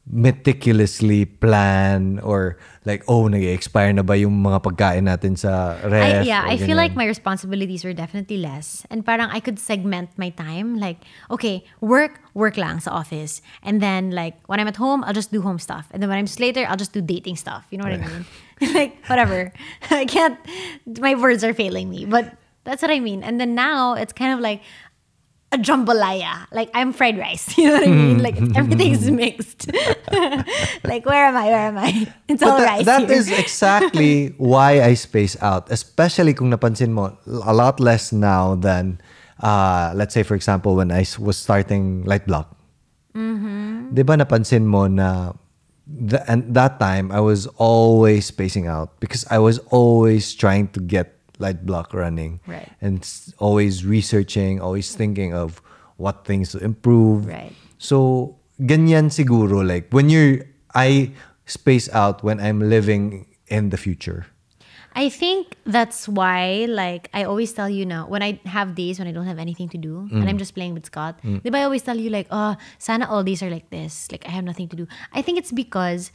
meticulously 0.07 1.25
plan 1.27 2.21
or 2.21 2.57
like, 2.85 3.03
oh, 3.09 3.27
nag-expire 3.27 3.93
na 3.93 4.03
ba 4.03 4.15
yung 4.17 4.39
mga 4.39 4.63
pagkain 4.63 5.03
natin 5.11 5.35
sa 5.35 5.75
I, 5.83 5.87
ref? 5.91 6.27
yeah, 6.27 6.47
or 6.47 6.55
I 6.55 6.57
feel 6.57 6.77
like 6.77 6.95
my 6.95 7.05
responsibilities 7.05 7.85
were 7.85 7.93
definitely 7.93 8.39
less. 8.39 8.87
And 8.89 9.05
parang 9.05 9.31
I 9.31 9.41
could 9.41 9.59
segment 9.59 10.11
my 10.17 10.31
time. 10.31 10.79
Like, 10.79 11.03
okay, 11.31 11.65
work, 11.81 12.23
work 12.35 12.57
lang 12.57 12.79
sa 12.79 12.93
office. 12.93 13.43
And 13.63 13.83
then 13.83 14.13
like, 14.13 14.39
when 14.47 14.61
I'm 14.61 14.69
at 14.69 14.77
home, 14.77 15.03
I'll 15.03 15.17
just 15.17 15.33
do 15.33 15.43
home 15.43 15.59
stuff. 15.59 15.89
And 15.91 16.01
then 16.01 16.09
when 16.09 16.19
I'm 16.19 16.31
later, 16.39 16.65
I'll 16.69 16.79
just 16.79 16.93
do 16.93 17.03
dating 17.03 17.37
stuff. 17.37 17.67
You 17.71 17.79
know 17.79 17.85
what 17.85 17.95
I 17.95 18.07
mean? 18.07 18.25
like, 18.75 19.05
whatever. 19.07 19.53
I 19.91 20.05
can't, 20.05 20.39
my 20.87 21.17
words 21.17 21.43
are 21.43 21.53
failing 21.53 21.91
me. 21.91 22.05
But 22.05 22.39
that's 22.63 22.83
what 22.83 22.91
I 22.91 23.01
mean. 23.01 23.23
And 23.23 23.41
then 23.41 23.55
now, 23.55 23.95
it's 23.95 24.13
kind 24.13 24.35
of 24.35 24.41
like, 24.41 24.61
a 25.57 25.59
jambalaya. 25.59 26.47
Like 26.53 26.71
I'm 26.77 26.93
fried 26.93 27.19
rice. 27.19 27.49
You 27.59 27.73
know 27.73 27.81
what 27.81 27.89
I 27.89 27.93
mean? 27.93 28.19
Like 28.23 28.37
everything's 28.55 29.11
mixed. 29.25 29.73
like 30.85 31.09
where 31.09 31.27
am 31.27 31.37
I? 31.37 31.47
Where 31.49 31.67
am 31.73 31.79
I? 31.81 32.13
It's 32.29 32.45
all 32.45 32.61
that, 32.61 32.85
rice. 32.85 32.87
that 32.87 33.11
is 33.11 33.33
exactly 33.33 34.37
why 34.37 34.85
I 34.85 34.95
space 34.95 35.35
out. 35.41 35.73
Especially 35.73 36.37
kung 36.37 36.53
napansin 36.53 36.93
mo, 36.93 37.17
a 37.25 37.55
lot 37.57 37.81
less 37.81 38.13
now 38.13 38.55
than, 38.55 39.01
uh, 39.41 39.93
let's 39.97 40.13
say 40.13 40.23
for 40.23 40.37
example, 40.37 40.77
when 40.77 40.93
I 40.93 41.09
was 41.19 41.37
starting 41.41 42.05
Light 42.05 42.29
Block. 42.29 42.53
Mm-hmm. 43.17 43.97
Di 43.97 44.03
ba 44.05 44.21
napansin 44.21 44.69
mo 44.69 44.87
na 44.87 45.33
the, 45.89 46.21
and 46.31 46.53
that 46.53 46.79
time 46.79 47.11
I 47.11 47.21
was 47.21 47.47
always 47.57 48.27
spacing 48.27 48.67
out 48.69 49.01
because 49.01 49.25
I 49.31 49.39
was 49.39 49.59
always 49.73 50.35
trying 50.35 50.69
to 50.77 50.81
get 50.81 51.16
Light 51.39 51.67
Block 51.67 51.93
running. 51.95 52.41
Right. 52.47 52.69
And 52.81 53.07
always 53.39 53.85
researching, 53.85 54.61
always 54.61 54.95
thinking 54.95 55.35
of 55.35 55.63
what 55.97 56.25
things 56.25 56.53
to 56.53 56.59
improve. 56.59 57.27
Right. 57.27 57.53
So, 57.79 58.37
ganyan 58.61 59.13
siguro. 59.13 59.67
Like, 59.67 59.89
when 59.91 60.09
you're, 60.09 60.45
I 60.75 61.13
space 61.47 61.89
out 61.93 62.23
when 62.23 62.41
I'm 62.41 62.61
living 62.61 63.27
in 63.49 63.71
the 63.71 63.77
future. 63.77 64.27
I 64.97 65.11
think 65.11 65.57
that's 65.67 66.09
why, 66.09 66.65
like, 66.71 67.11
I 67.13 67.25
always 67.25 67.53
tell 67.53 67.69
you 67.69 67.85
now, 67.85 68.09
when 68.09 68.23
I 68.23 68.41
have 68.47 68.75
days 68.75 68.99
when 68.99 69.07
I 69.07 69.13
don't 69.13 69.27
have 69.27 69.39
anything 69.39 69.69
to 69.69 69.79
do 69.79 70.09
and 70.11 70.25
I'm 70.25 70.37
mm. 70.37 70.39
just 70.41 70.55
playing 70.55 70.73
with 70.73 70.87
Scott, 70.87 71.21
mm. 71.23 71.45
ba 71.45 71.59
I 71.59 71.65
always 71.65 71.83
tell 71.83 72.01
you, 72.01 72.09
like, 72.09 72.27
oh, 72.31 72.57
sana 72.79 73.05
all 73.05 73.23
days 73.23 73.43
are 73.43 73.51
like 73.51 73.69
this. 73.69 74.11
Like, 74.11 74.25
I 74.27 74.31
have 74.33 74.45
nothing 74.45 74.73
to 74.73 74.77
do. 74.77 74.89
I 75.13 75.21
think 75.21 75.37
it's 75.37 75.53
because 75.53 76.13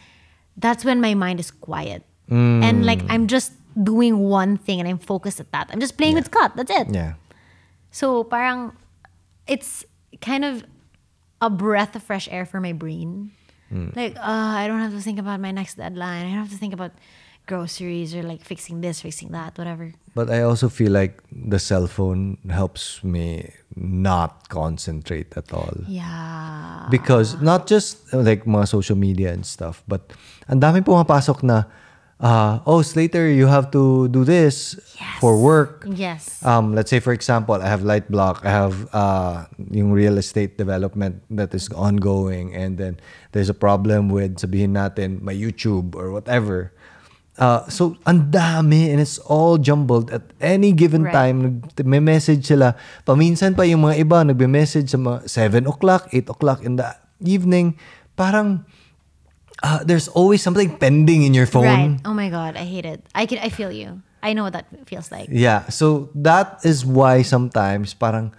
that's 0.57 0.84
when 0.84 0.99
my 0.99 1.13
mind 1.13 1.39
is 1.39 1.51
quiet. 1.53 2.01
Mm. 2.25 2.63
And, 2.65 2.77
like, 2.84 3.05
I'm 3.05 3.29
just 3.29 3.53
doing 3.75 4.19
one 4.19 4.57
thing 4.57 4.79
and 4.79 4.88
I'm 4.88 4.99
focused 4.99 5.39
at 5.39 5.51
that. 5.51 5.69
I'm 5.71 5.79
just 5.79 5.97
playing 5.97 6.15
with 6.15 6.25
Scott. 6.25 6.55
That's 6.55 6.71
it. 6.71 6.89
Yeah. 6.89 7.13
So, 7.91 8.23
parang, 8.23 8.73
it's 9.47 9.84
kind 10.21 10.45
of 10.45 10.63
a 11.41 11.49
breath 11.49 11.95
of 11.95 12.03
fresh 12.03 12.27
air 12.31 12.45
for 12.45 12.60
my 12.60 12.73
brain. 12.73 13.31
Like, 13.71 14.19
uh, 14.19 14.60
I 14.60 14.67
don't 14.67 14.84
have 14.84 14.91
to 14.91 14.99
think 14.99 15.15
about 15.15 15.39
my 15.39 15.51
next 15.51 15.75
deadline. 15.79 16.27
I 16.27 16.29
don't 16.36 16.43
have 16.43 16.51
to 16.51 16.60
think 16.60 16.73
about 16.73 16.91
groceries 17.47 18.13
or 18.13 18.21
like 18.21 18.43
fixing 18.43 18.81
this, 18.81 18.99
fixing 18.99 19.31
that, 19.31 19.57
whatever. 19.57 19.93
But 20.13 20.29
I 20.29 20.43
also 20.43 20.67
feel 20.67 20.91
like 20.91 21.23
the 21.31 21.57
cell 21.57 21.88
phone 21.88 22.38
helps 22.51 23.01
me 23.01 23.47
not 23.75 24.49
concentrate 24.49 25.31
at 25.38 25.53
all. 25.53 25.71
Yeah. 25.88 26.88
Because 26.91 27.39
not 27.39 27.65
just 27.65 28.12
like 28.12 28.43
mga 28.43 28.67
social 28.67 28.99
media 28.99 29.31
and 29.31 29.45
stuff, 29.45 29.84
but 29.88 30.12
ang 30.51 30.60
dami 30.60 30.84
pumapasok 30.84 31.43
na, 31.43 31.63
uh, 32.21 32.60
oh, 32.65 32.81
Slater, 32.81 33.27
you 33.29 33.47
have 33.47 33.71
to 33.71 34.07
do 34.10 34.23
this 34.23 34.77
for 35.19 35.38
work. 35.38 35.84
Yes. 35.89 36.41
Um, 36.45 36.73
let's 36.73 36.89
say, 36.89 36.99
for 37.01 37.12
example, 37.13 37.55
I 37.55 37.67
have 37.67 37.84
light 37.84 38.10
block, 38.10 38.45
I 38.45 38.49
have 38.49 38.88
uh, 38.93 39.45
yung 39.69 39.91
real 39.91 40.17
estate 40.17 40.57
development 40.57 41.21
that 41.31 41.53
is 41.53 41.67
ongoing, 41.73 42.53
and 42.53 42.77
then 42.77 43.01
there's 43.34 43.49
a 43.49 43.57
problem 43.57 44.10
with, 44.10 44.38
sabihin 44.38 44.77
natin, 44.77 45.21
my 45.21 45.34
YouTube 45.34 45.95
or 45.95 46.12
whatever. 46.12 46.71
Uh, 47.41 47.65
so, 47.71 47.97
ang 48.05 48.29
dami, 48.29 48.91
and 48.91 49.01
it's 49.01 49.17
all 49.25 49.57
jumbled 49.57 50.12
at 50.12 50.21
any 50.43 50.69
given 50.75 51.10
Right. 51.10 51.34
time. 51.34 51.63
Nag-message 51.73 52.45
sila. 52.45 52.75
Paminsan 53.07 53.57
pa 53.57 53.65
yung 53.65 53.81
mga 53.81 53.97
iba, 54.03 54.21
nagme-message 54.21 54.93
sa 54.93 54.99
mga 54.99 55.25
7 55.25 55.65
o'clock, 55.65 56.05
8 56.13 56.29
o'clock 56.29 56.62
in 56.62 56.77
the 56.77 56.86
evening. 57.23 57.79
Parang, 58.13 58.67
uh, 59.63 59.84
there's 59.84 60.08
always 60.08 60.41
something 60.41 60.78
pending 60.78 61.24
in 61.24 61.34
your 61.34 61.45
phone. 61.45 61.65
Right. 61.65 62.00
Oh 62.06 62.13
my 62.13 62.30
god, 62.30 62.58
I 62.58 62.65
hate 62.65 62.86
it. 62.86 63.06
I 63.15 63.26
can 63.26 63.39
I 63.39 63.50
feel 63.50 63.71
you. 63.71 64.02
I 64.21 64.34
know 64.34 64.43
what 64.43 64.54
that 64.54 64.67
feels 64.86 65.12
like. 65.12 65.30
Yeah. 65.32 65.65
So 65.69 66.10
that 66.13 66.62
is 66.63 66.86
why 66.86 67.21
sometimes 67.24 67.93
parang 67.93 68.34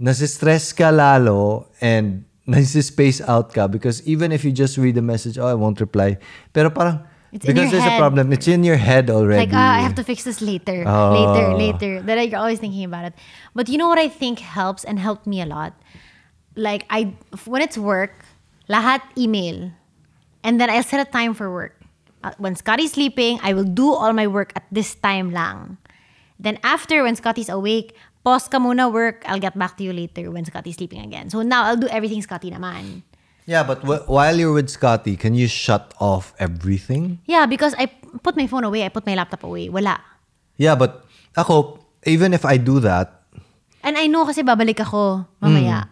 nasistress 0.00 0.76
ka 0.76 0.90
lalo 0.90 1.68
and 1.80 2.24
nasi-space 2.48 3.20
out 3.28 3.52
ka 3.52 3.68
because 3.68 4.00
even 4.08 4.32
if 4.32 4.44
you 4.44 4.52
just 4.52 4.76
read 4.76 4.94
the 4.96 5.04
message, 5.04 5.36
oh, 5.38 5.46
I 5.46 5.54
won't 5.54 5.80
reply. 5.80 6.18
Pero 6.52 6.70
parang 6.70 7.04
It's 7.28 7.44
because 7.44 7.70
there's 7.70 7.84
a 7.84 8.00
problem. 8.00 8.32
It's 8.32 8.48
in 8.48 8.64
your 8.64 8.80
head 8.80 9.10
already. 9.10 9.44
Like, 9.44 9.52
ah, 9.52 9.76
I 9.76 9.80
have 9.84 9.94
to 10.00 10.04
fix 10.04 10.24
this 10.24 10.40
later, 10.40 10.80
Oh. 10.88 11.12
later, 11.12 11.44
later. 11.52 11.92
That 12.00 12.16
you're 12.24 12.40
always 12.40 12.56
thinking 12.58 12.88
about 12.88 13.04
it. 13.04 13.12
But 13.52 13.68
you 13.68 13.76
know 13.76 13.84
what 13.88 13.98
I 14.00 14.08
think 14.08 14.40
helps 14.40 14.80
and 14.80 14.96
helped 14.96 15.26
me 15.28 15.42
a 15.42 15.46
lot? 15.46 15.76
Like, 16.56 16.88
I 16.88 17.12
when 17.44 17.60
it's 17.60 17.76
work, 17.76 18.24
lahat 18.64 19.04
email. 19.12 19.76
And 20.44 20.60
then 20.60 20.70
I'll 20.70 20.82
set 20.86 21.00
a 21.02 21.08
time 21.10 21.34
for 21.34 21.50
work. 21.50 21.74
Uh, 22.22 22.32
when 22.38 22.54
Scotty's 22.56 22.92
sleeping, 22.92 23.38
I 23.42 23.52
will 23.54 23.66
do 23.66 23.92
all 23.92 24.12
my 24.12 24.26
work 24.26 24.52
at 24.56 24.64
this 24.70 24.94
time 24.94 25.30
lang. 25.30 25.78
Then 26.38 26.58
after, 26.62 27.02
when 27.02 27.14
Scotty's 27.16 27.48
awake, 27.48 27.94
pause 28.24 28.46
ka 28.48 28.58
muna 28.58 28.90
work. 28.92 29.22
I'll 29.26 29.42
get 29.42 29.58
back 29.58 29.76
to 29.78 29.84
you 29.84 29.92
later 29.92 30.30
when 30.30 30.44
Scotty's 30.44 30.76
sleeping 30.76 31.00
again. 31.02 31.30
So 31.30 31.42
now 31.42 31.64
I'll 31.64 31.76
do 31.78 31.88
everything 31.88 32.22
Scotty 32.22 32.50
naman. 32.50 33.02
yeah, 33.46 33.62
but 33.64 33.80
wh- 33.82 34.04
while 34.08 34.36
you're 34.36 34.52
with 34.52 34.68
Scotty, 34.68 35.16
can 35.16 35.34
you 35.34 35.48
shut 35.48 35.94
off 35.98 36.34
everything? 36.38 37.18
Yeah, 37.26 37.46
because 37.46 37.74
I 37.78 37.86
put 38.22 38.36
my 38.36 38.46
phone 38.46 38.62
away. 38.64 38.84
I 38.84 38.90
put 38.90 39.06
my 39.06 39.14
laptop 39.14 39.42
away. 39.42 39.68
Wala. 39.70 39.98
Yeah, 40.58 40.74
but 40.74 41.06
ako, 41.36 41.80
even 42.04 42.34
if 42.34 42.44
I 42.44 42.56
do 42.58 42.78
that, 42.80 43.14
And 43.78 43.94
I 43.96 44.10
know 44.10 44.26
kasi 44.26 44.42
babalik 44.42 44.82
ako 44.82 45.22
mamaya. 45.40 45.86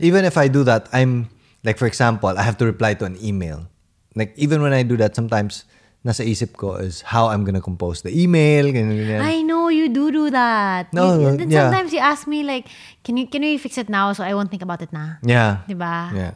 even 0.00 0.24
if 0.24 0.40
I 0.40 0.48
do 0.48 0.64
that, 0.64 0.88
I'm 0.90 1.28
like 1.62 1.76
for 1.76 1.84
example, 1.86 2.32
I 2.32 2.40
have 2.42 2.56
to 2.58 2.66
reply 2.66 2.94
to 2.96 3.04
an 3.04 3.14
email. 3.22 3.68
Like 4.16 4.32
even 4.40 4.64
when 4.64 4.72
I 4.72 4.82
do 4.82 4.96
that, 4.96 5.12
sometimes 5.14 5.68
nasa 6.00 6.22
isip 6.22 6.54
ko 6.54 6.78
is 6.78 7.02
how 7.02 7.28
I'm 7.28 7.42
gonna 7.44 7.60
compose 7.60 8.00
the 8.00 8.14
email. 8.14 8.70
Ganyan, 8.70 8.96
ganyan. 8.96 9.20
I 9.20 9.42
know 9.42 9.68
you 9.68 9.92
do 9.92 10.08
do 10.10 10.30
that. 10.32 10.88
No, 10.94 11.18
You- 11.20 11.36
then 11.36 11.50
yeah. 11.50 11.68
sometimes 11.68 11.92
you 11.92 12.00
ask 12.00 12.24
me 12.26 12.40
like, 12.42 12.66
can 13.04 13.20
you 13.20 13.26
can 13.28 13.42
we 13.42 13.58
fix 13.58 13.76
it 13.76 13.92
now 13.92 14.14
so 14.14 14.24
I 14.24 14.32
won't 14.32 14.48
think 14.48 14.62
about 14.64 14.80
it 14.80 14.88
na? 14.94 15.20
yeah. 15.20 15.66
Diba? 15.68 16.14
Yeah. 16.16 16.34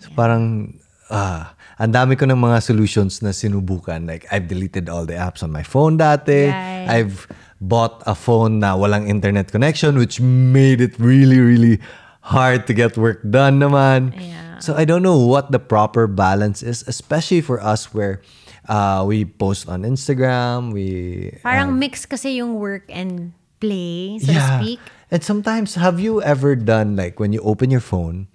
So 0.00 0.10
parang 0.16 0.78
ah, 1.12 1.52
ang 1.78 1.92
dami 1.92 2.16
ko 2.16 2.24
ng 2.26 2.38
mga 2.38 2.62
solutions 2.62 3.20
na 3.20 3.30
sinubukan. 3.30 4.06
Like 4.06 4.24
I've 4.32 4.46
deleted 4.48 4.88
all 4.88 5.04
the 5.04 5.18
apps 5.18 5.42
on 5.42 5.50
my 5.52 5.62
phone 5.66 5.98
dati. 5.98 6.48
Right. 6.48 6.88
I've 6.88 7.26
bought 7.62 8.02
a 8.06 8.14
phone 8.14 8.58
na 8.58 8.74
walang 8.74 9.06
internet 9.06 9.50
connection 9.52 9.94
which 9.94 10.18
made 10.18 10.82
it 10.82 10.98
really 10.98 11.38
really 11.38 11.78
hard 12.22 12.66
to 12.66 12.72
get 12.74 12.94
work 12.98 13.22
done 13.26 13.58
naman. 13.62 14.14
Yeah. 14.14 14.51
So 14.62 14.78
I 14.78 14.86
don't 14.86 15.02
know 15.02 15.18
what 15.18 15.50
the 15.50 15.58
proper 15.58 16.06
balance 16.06 16.62
is 16.62 16.86
especially 16.86 17.42
for 17.42 17.58
us 17.58 17.90
where 17.90 18.22
uh, 18.70 19.02
we 19.02 19.26
post 19.26 19.68
on 19.68 19.82
Instagram, 19.82 20.70
we 20.70 21.34
Parang 21.42 21.78
mix 21.78 22.06
kasi 22.06 22.38
yung 22.38 22.62
work 22.62 22.86
and 22.86 23.34
play, 23.58 24.22
so 24.22 24.30
to 24.30 24.42
speak. 24.58 24.80
And 25.10 25.22
sometimes, 25.22 25.74
have 25.74 25.98
you 25.98 26.22
ever 26.22 26.54
done 26.54 26.94
like 26.94 27.18
when 27.18 27.34
you 27.34 27.42
open 27.42 27.70
your 27.70 27.82
phone 27.82 28.30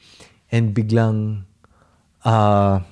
and 0.51 0.75
biglang, 0.75 1.47
uh, 2.27 2.83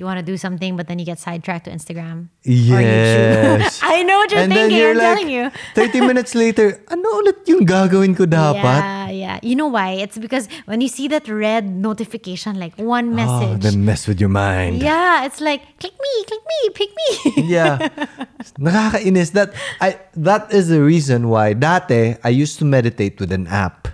you 0.00 0.08
want 0.08 0.16
to 0.16 0.24
do 0.24 0.40
something, 0.40 0.80
but 0.80 0.88
then 0.88 0.96
you 0.98 1.04
get 1.04 1.20
sidetracked 1.20 1.68
to 1.68 1.70
Instagram. 1.70 2.32
Yes. 2.42 3.80
I 3.84 4.02
know 4.02 4.16
what 4.16 4.32
you're 4.32 4.40
and 4.40 4.52
thinking. 4.52 4.78
you're 4.80 4.90
I'm 4.92 4.96
like, 4.96 5.06
telling 5.20 5.28
you. 5.28 5.50
30 5.76 6.00
minutes 6.08 6.34
later, 6.34 6.80
ano 6.88 7.04
ulit 7.20 7.44
yung 7.44 7.68
gagawin 7.68 8.16
ko 8.16 8.24
dapat? 8.24 8.80
Yeah, 8.80 9.10
yeah. 9.12 9.36
You 9.44 9.54
know 9.60 9.68
why? 9.68 10.00
It's 10.00 10.16
because 10.16 10.48
when 10.64 10.80
you 10.80 10.88
see 10.88 11.06
that 11.12 11.28
red 11.28 11.68
notification, 11.68 12.56
like 12.58 12.72
one 12.80 13.12
message. 13.14 13.60
then 13.60 13.84
mess 13.84 14.08
with 14.08 14.16
your 14.18 14.32
mind. 14.32 14.80
yeah, 14.80 15.28
it's 15.28 15.40
like 15.44 15.60
click 15.78 15.92
me, 15.92 16.12
click 16.24 16.44
me, 16.48 16.60
pick 16.72 16.90
me. 16.96 17.08
yeah. 17.52 17.76
Nakakainis. 18.58 19.32
That, 19.36 19.52
I, 19.80 20.00
that 20.16 20.48
is 20.52 20.68
the 20.72 20.80
reason 20.82 21.28
why 21.28 21.52
dati, 21.54 22.16
I 22.24 22.30
used 22.30 22.58
to 22.60 22.64
meditate 22.64 23.20
with 23.20 23.30
an 23.32 23.46
app. 23.46 23.88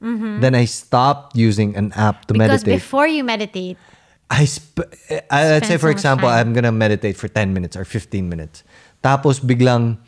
Then 0.00 0.54
I 0.54 0.64
stopped 0.64 1.36
using 1.36 1.76
an 1.76 1.92
app 1.92 2.24
to 2.24 2.32
Mm-hmm. 2.32 2.40
because 2.48 2.64
meditate. 2.64 2.80
before 2.80 3.04
you 3.06 3.20
meditate, 3.22 3.76
I 4.30 4.46
sp- 4.46 4.86
I, 5.30 5.58
let's 5.58 5.66
say 5.66 5.76
for 5.76 5.90
so 5.90 5.94
example. 5.94 6.28
I'm 6.30 6.54
gonna 6.54 6.72
meditate 6.72 7.16
for 7.18 7.26
10 7.28 7.52
minutes 7.52 7.76
or 7.76 7.84
15 7.84 8.28
minutes. 8.28 8.62
Tapos 9.02 9.42
biglang 9.42 9.98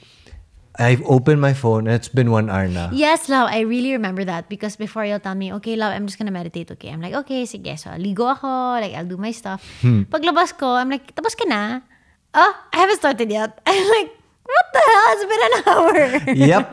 I've 0.78 1.04
opened 1.04 1.40
my 1.40 1.52
phone 1.52 1.84
and 1.86 1.94
it's 1.94 2.08
been 2.08 2.30
one 2.30 2.48
hour 2.48 2.64
now. 2.66 2.88
Yes, 2.92 3.28
love. 3.28 3.50
I 3.52 3.60
really 3.60 3.92
remember 3.92 4.24
that 4.24 4.48
because 4.48 4.76
before 4.76 5.04
you'll 5.04 5.20
tell 5.20 5.34
me, 5.34 5.52
okay, 5.60 5.76
love, 5.76 5.92
I'm 5.92 6.06
just 6.06 6.16
gonna 6.18 6.32
meditate. 6.32 6.70
Okay, 6.72 6.88
I'm 6.88 7.00
like, 7.02 7.12
okay, 7.26 7.44
sige. 7.44 7.76
So, 7.76 7.90
ligo 8.00 8.32
ako. 8.32 8.80
Like, 8.80 8.94
I'll 8.96 9.04
do 9.04 9.18
my 9.20 9.32
stuff. 9.36 9.60
Hmm. 9.82 10.08
Paglabas 10.08 10.56
ko, 10.56 10.80
I'm 10.80 10.88
like, 10.88 11.12
tapos 11.12 11.36
ka 11.36 11.44
na? 11.44 11.80
Oh, 12.32 12.52
I 12.72 12.76
haven't 12.78 12.96
started 12.96 13.28
yet. 13.28 13.60
I'm 13.66 13.84
like, 13.90 14.16
what 14.48 14.66
the 14.72 14.80
hell? 14.80 15.06
It's 15.12 15.26
been 15.28 15.44
an 15.44 15.54
hour. 15.68 15.96
Yep. 16.32 16.64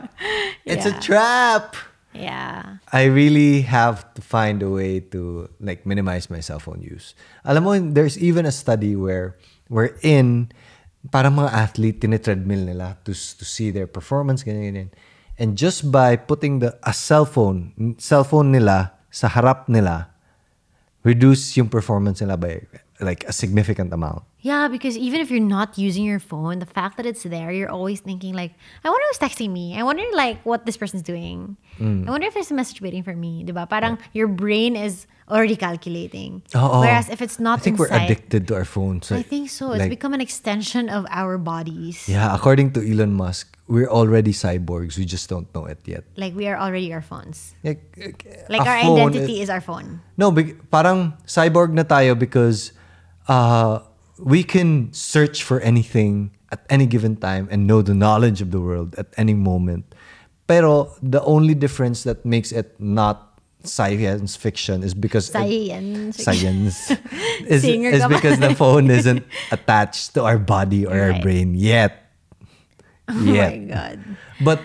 It's 0.64 0.86
a 0.86 0.96
trap. 1.04 1.76
Yeah. 2.14 2.78
I 2.92 3.06
really 3.06 3.62
have 3.62 4.14
to 4.16 4.22
find 4.22 4.64
a 4.64 4.70
way 4.70 5.00
to 5.12 5.50
like 5.60 5.86
minimize 5.86 6.30
my 6.30 6.40
cell 6.40 6.60
phone 6.60 6.82
use. 6.82 7.14
Alam 7.46 7.64
mo, 7.64 7.78
there's 7.80 8.18
even 8.18 8.46
a 8.46 8.52
study 8.52 8.96
where 8.96 9.38
we're 9.70 9.96
in 10.02 10.52
parang 11.08 11.40
mga 11.40 11.52
athlete 11.54 11.98
tinitreadmill 12.04 12.68
nila 12.68 13.00
to 13.08 13.16
to 13.16 13.46
see 13.48 13.72
their 13.72 13.88
performance 13.88 14.44
ganyan 14.44 14.76
ganyan. 14.76 14.90
And 15.40 15.56
just 15.56 15.88
by 15.88 16.20
putting 16.20 16.60
the 16.60 16.76
a 16.84 16.92
cell 16.92 17.24
phone 17.24 17.96
cell 17.98 18.28
phone 18.28 18.52
nila 18.52 18.92
sa 19.08 19.32
harap 19.32 19.72
nila 19.72 20.12
reduce 21.08 21.56
yung 21.56 21.72
performance 21.72 22.20
nila 22.20 22.36
by 22.36 22.60
like 23.00 23.24
a 23.24 23.32
significant 23.32 23.96
amount. 23.96 24.28
Yeah, 24.42 24.68
because 24.70 24.96
even 24.96 25.20
if 25.20 25.30
you're 25.30 25.44
not 25.44 25.78
using 25.78 26.06
your 26.06 26.20
phone, 26.20 26.60
the 26.60 26.66
fact 26.66 26.96
that 26.98 27.06
it's 27.06 27.24
there, 27.24 27.52
you're 27.52 27.70
always 27.70 28.00
thinking 28.00 28.34
like, 28.34 28.54
I 28.84 28.90
wonder 28.90 29.04
who's 29.12 29.20
texting 29.20 29.52
me. 29.52 29.78
I 29.78 29.84
wonder 29.84 30.04
like 30.14 30.40
what 30.46 30.66
this 30.66 30.78
person's 30.78 31.04
doing. 31.04 31.58
Mm. 31.78 32.08
I 32.08 32.12
wonder 32.12 32.28
if 32.28 32.34
there's 32.34 32.52
a 32.52 32.54
message 32.54 32.82
waiting 32.82 33.04
for 33.04 33.16
me. 33.16 33.44
Diba? 33.44 33.70
Parang 33.70 34.00
your 34.14 34.28
brain 34.28 34.76
is 34.76 35.08
already 35.30 35.56
calculating. 35.56 36.42
Oo. 36.56 36.80
Whereas 36.80 37.10
if 37.10 37.22
it's 37.22 37.40
not 37.40 37.60
I 37.60 37.62
think 37.62 37.80
we're 37.80 37.92
addicted 37.92 38.48
to 38.48 38.56
our 38.56 38.66
phones. 38.66 39.12
I 39.12 39.22
think 39.22 39.50
so. 39.50 39.72
It's 39.74 39.88
become 39.88 40.14
an 40.14 40.22
extension 40.22 40.88
of 40.90 41.06
our 41.10 41.38
bodies. 41.38 42.08
Yeah, 42.08 42.34
according 42.34 42.72
to 42.74 42.80
Elon 42.80 43.14
Musk, 43.14 43.58
we're 43.68 43.92
already 43.92 44.32
cyborgs. 44.32 44.98
We 44.98 45.06
just 45.06 45.30
don't 45.30 45.54
know 45.54 45.66
it 45.66 45.80
yet. 45.86 46.04
Like 46.16 46.34
we 46.34 46.48
are 46.48 46.58
already 46.58 46.92
our 46.94 47.04
phones. 47.04 47.54
Like, 47.64 47.84
Like 48.50 48.66
our 48.66 48.82
phone 48.82 49.00
identity 49.00 49.42
is 49.42 49.50
our 49.50 49.62
phone. 49.62 50.02
No, 50.18 50.32
big, 50.32 50.72
parang 50.72 51.14
cyborg 51.28 51.72
na 51.76 51.84
tayo 51.84 52.18
because 52.18 52.72
uh, 53.28 53.80
we 54.20 54.44
can 54.44 54.92
search 54.94 55.44
for 55.44 55.60
anything 55.62 56.32
at 56.52 56.66
any 56.70 56.86
given 56.86 57.16
time 57.16 57.48
and 57.52 57.68
know 57.68 57.82
the 57.82 57.94
knowledge 57.94 58.42
of 58.42 58.52
the 58.52 58.60
world 58.60 58.96
at 58.98 59.08
any 59.18 59.34
moment. 59.34 59.86
Pero 60.48 60.92
the 61.04 61.22
only 61.24 61.54
difference 61.54 62.04
that 62.04 62.26
makes 62.26 62.52
it 62.52 62.74
not 62.80 63.40
science 63.64 64.36
fiction 64.36 64.82
is 64.84 64.94
because 64.96 65.30
it- 65.30 65.34
Science. 65.36 66.16
science 66.24 66.92
is, 67.46 67.64
is 67.68 68.06
because 68.08 68.40
the 68.40 68.56
phone 68.60 68.90
isn't 68.90 69.22
attached 69.52 70.14
to 70.16 70.24
our 70.24 70.40
body 70.40 70.86
or 70.88 70.96
our 70.98 71.20
brain 71.22 71.54
yet. 71.54 72.08
Oh 73.10 73.20
Yet. 73.22 73.52
my 73.52 73.58
god. 73.68 73.98
But 74.42 74.62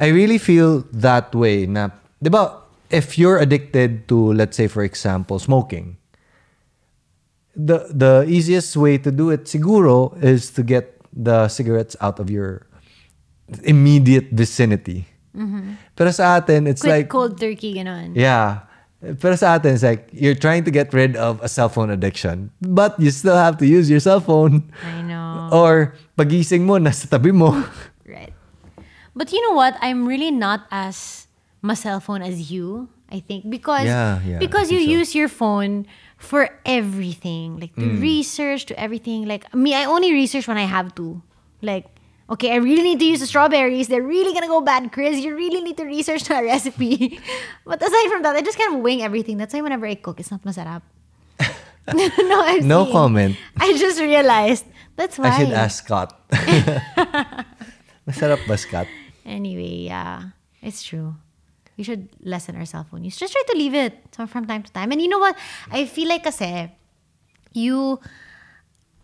I 0.00 0.08
really 0.08 0.38
feel 0.38 0.86
that 0.96 1.34
way 1.34 1.66
na, 1.66 1.90
di 2.22 2.30
ba, 2.30 2.56
if 2.90 3.18
you're 3.18 3.36
addicted 3.38 4.08
to, 4.08 4.32
let's 4.32 4.56
say, 4.56 4.66
for 4.66 4.82
example, 4.82 5.38
smoking, 5.38 5.97
the 7.56 7.88
the 7.90 8.24
easiest 8.28 8.76
way 8.76 8.98
to 8.98 9.10
do 9.10 9.30
it 9.30 9.44
siguro 9.44 10.12
is 10.22 10.50
to 10.52 10.62
get 10.62 11.00
the 11.12 11.48
cigarettes 11.48 11.96
out 12.00 12.18
of 12.20 12.30
your 12.30 12.66
immediate 13.64 14.30
vicinity. 14.32 15.06
Mm-hmm. 15.36 15.74
Pero 15.96 16.10
sa 16.10 16.36
atin, 16.36 16.66
it's 16.66 16.84
like, 16.84 17.08
cold 17.08 17.38
turkey 17.40 17.74
ganon. 17.74 18.12
yeah. 18.14 18.66
Pero 18.98 19.36
sa 19.38 19.54
atin, 19.54 19.74
it's 19.78 19.86
like, 19.86 20.10
you're 20.10 20.34
trying 20.34 20.64
to 20.66 20.70
get 20.74 20.92
rid 20.92 21.14
of 21.14 21.38
a 21.42 21.48
cell 21.48 21.68
phone 21.68 21.88
addiction, 21.90 22.50
but 22.60 22.98
you 22.98 23.10
still 23.14 23.36
have 23.38 23.56
to 23.58 23.66
use 23.66 23.88
your 23.88 24.00
cell 24.00 24.18
phone. 24.18 24.66
I 24.82 25.02
know. 25.02 25.48
Or 25.54 25.94
pagising 26.18 26.66
mo, 26.66 26.78
nasa 26.78 27.08
tabi 27.08 27.30
mo. 27.30 27.54
Right. 28.08 28.32
But 29.14 29.30
you 29.32 29.40
know 29.46 29.54
what? 29.54 29.76
I'm 29.80 30.08
really 30.08 30.30
not 30.32 30.66
as 30.72 31.28
my 31.62 31.74
cell 31.74 32.00
phone 32.00 32.22
as 32.22 32.50
you. 32.50 32.88
I 33.08 33.20
think 33.20 33.48
because 33.48 33.84
Yeah, 33.88 34.20
yeah, 34.26 34.38
because 34.38 34.72
you 34.72 34.80
so. 34.80 34.90
use 35.00 35.14
your 35.14 35.28
phone 35.28 35.86
for 36.18 36.50
everything, 36.66 37.56
like 37.62 37.72
the 37.78 37.88
Mm. 37.88 38.02
research 38.02 38.66
to 38.66 38.74
everything. 38.78 39.24
Like 39.24 39.46
me, 39.54 39.72
I 39.74 39.86
only 39.86 40.12
research 40.12 40.46
when 40.50 40.58
I 40.58 40.66
have 40.66 40.92
to. 40.98 41.22
Like, 41.62 41.86
okay, 42.28 42.52
I 42.52 42.58
really 42.58 42.82
need 42.82 42.98
to 42.98 43.06
use 43.06 43.20
the 43.22 43.26
strawberries. 43.30 43.86
They're 43.88 44.02
really 44.02 44.34
gonna 44.34 44.50
go 44.50 44.60
bad, 44.60 44.90
Kryz. 44.92 45.22
You 45.22 45.34
really 45.38 45.62
need 45.62 45.76
to 45.78 45.86
research 45.86 46.24
that 46.28 46.42
recipe. 46.52 47.18
but 47.64 47.78
aside 47.80 48.08
from 48.10 48.22
that, 48.26 48.34
I 48.36 48.42
just 48.42 48.58
kind 48.58 48.74
of 48.76 48.82
wing 48.82 49.00
everything. 49.02 49.38
That's 49.38 49.54
why 49.54 49.62
whenever 49.62 49.86
I 49.86 49.94
cook, 49.94 50.18
it's 50.20 50.30
not 50.34 50.42
masarap. 50.42 50.82
no, 51.94 52.36
I'm 52.44 52.66
No 52.68 52.82
saying. 52.84 52.92
comment. 52.92 53.32
I 53.56 53.72
just 53.78 53.96
realized 54.02 54.66
that's 54.98 55.16
why. 55.18 55.30
I 55.30 55.38
should 55.38 55.54
ask 55.54 55.86
Scott. 55.86 56.12
Masarap 58.08 58.40
ba, 58.48 58.56
Scott? 58.58 58.86
Anyway, 59.24 59.86
yeah, 59.88 60.32
it's 60.62 60.82
true. 60.82 61.14
We 61.78 61.86
should 61.86 62.10
lessen 62.26 62.58
our 62.58 62.66
cell 62.66 62.82
phone 62.82 63.06
use. 63.06 63.16
Just 63.16 63.32
try 63.32 63.42
to 63.54 63.56
leave 63.56 63.72
it 63.72 64.02
from 64.10 64.50
time 64.50 64.66
to 64.66 64.72
time. 64.74 64.90
And 64.90 65.00
you 65.00 65.06
know 65.06 65.22
what? 65.22 65.38
I 65.70 65.86
feel 65.86 66.08
like 66.10 66.26
kasi, 66.26 66.74
you 67.54 68.02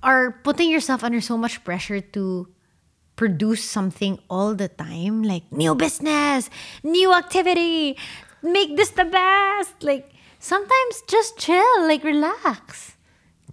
are 0.02 0.42
putting 0.42 0.68
yourself 0.74 1.06
under 1.06 1.22
so 1.22 1.38
much 1.38 1.62
pressure 1.62 2.02
to 2.18 2.50
produce 3.14 3.62
something 3.62 4.18
all 4.28 4.58
the 4.58 4.66
time. 4.66 5.22
Like, 5.22 5.46
new 5.54 5.78
business, 5.78 6.50
new 6.82 7.14
activity, 7.14 7.96
make 8.42 8.76
this 8.76 8.90
the 8.90 9.06
best. 9.06 9.86
Like, 9.86 10.10
sometimes 10.42 11.06
just 11.06 11.38
chill, 11.38 11.86
like, 11.86 12.02
relax. 12.02 12.98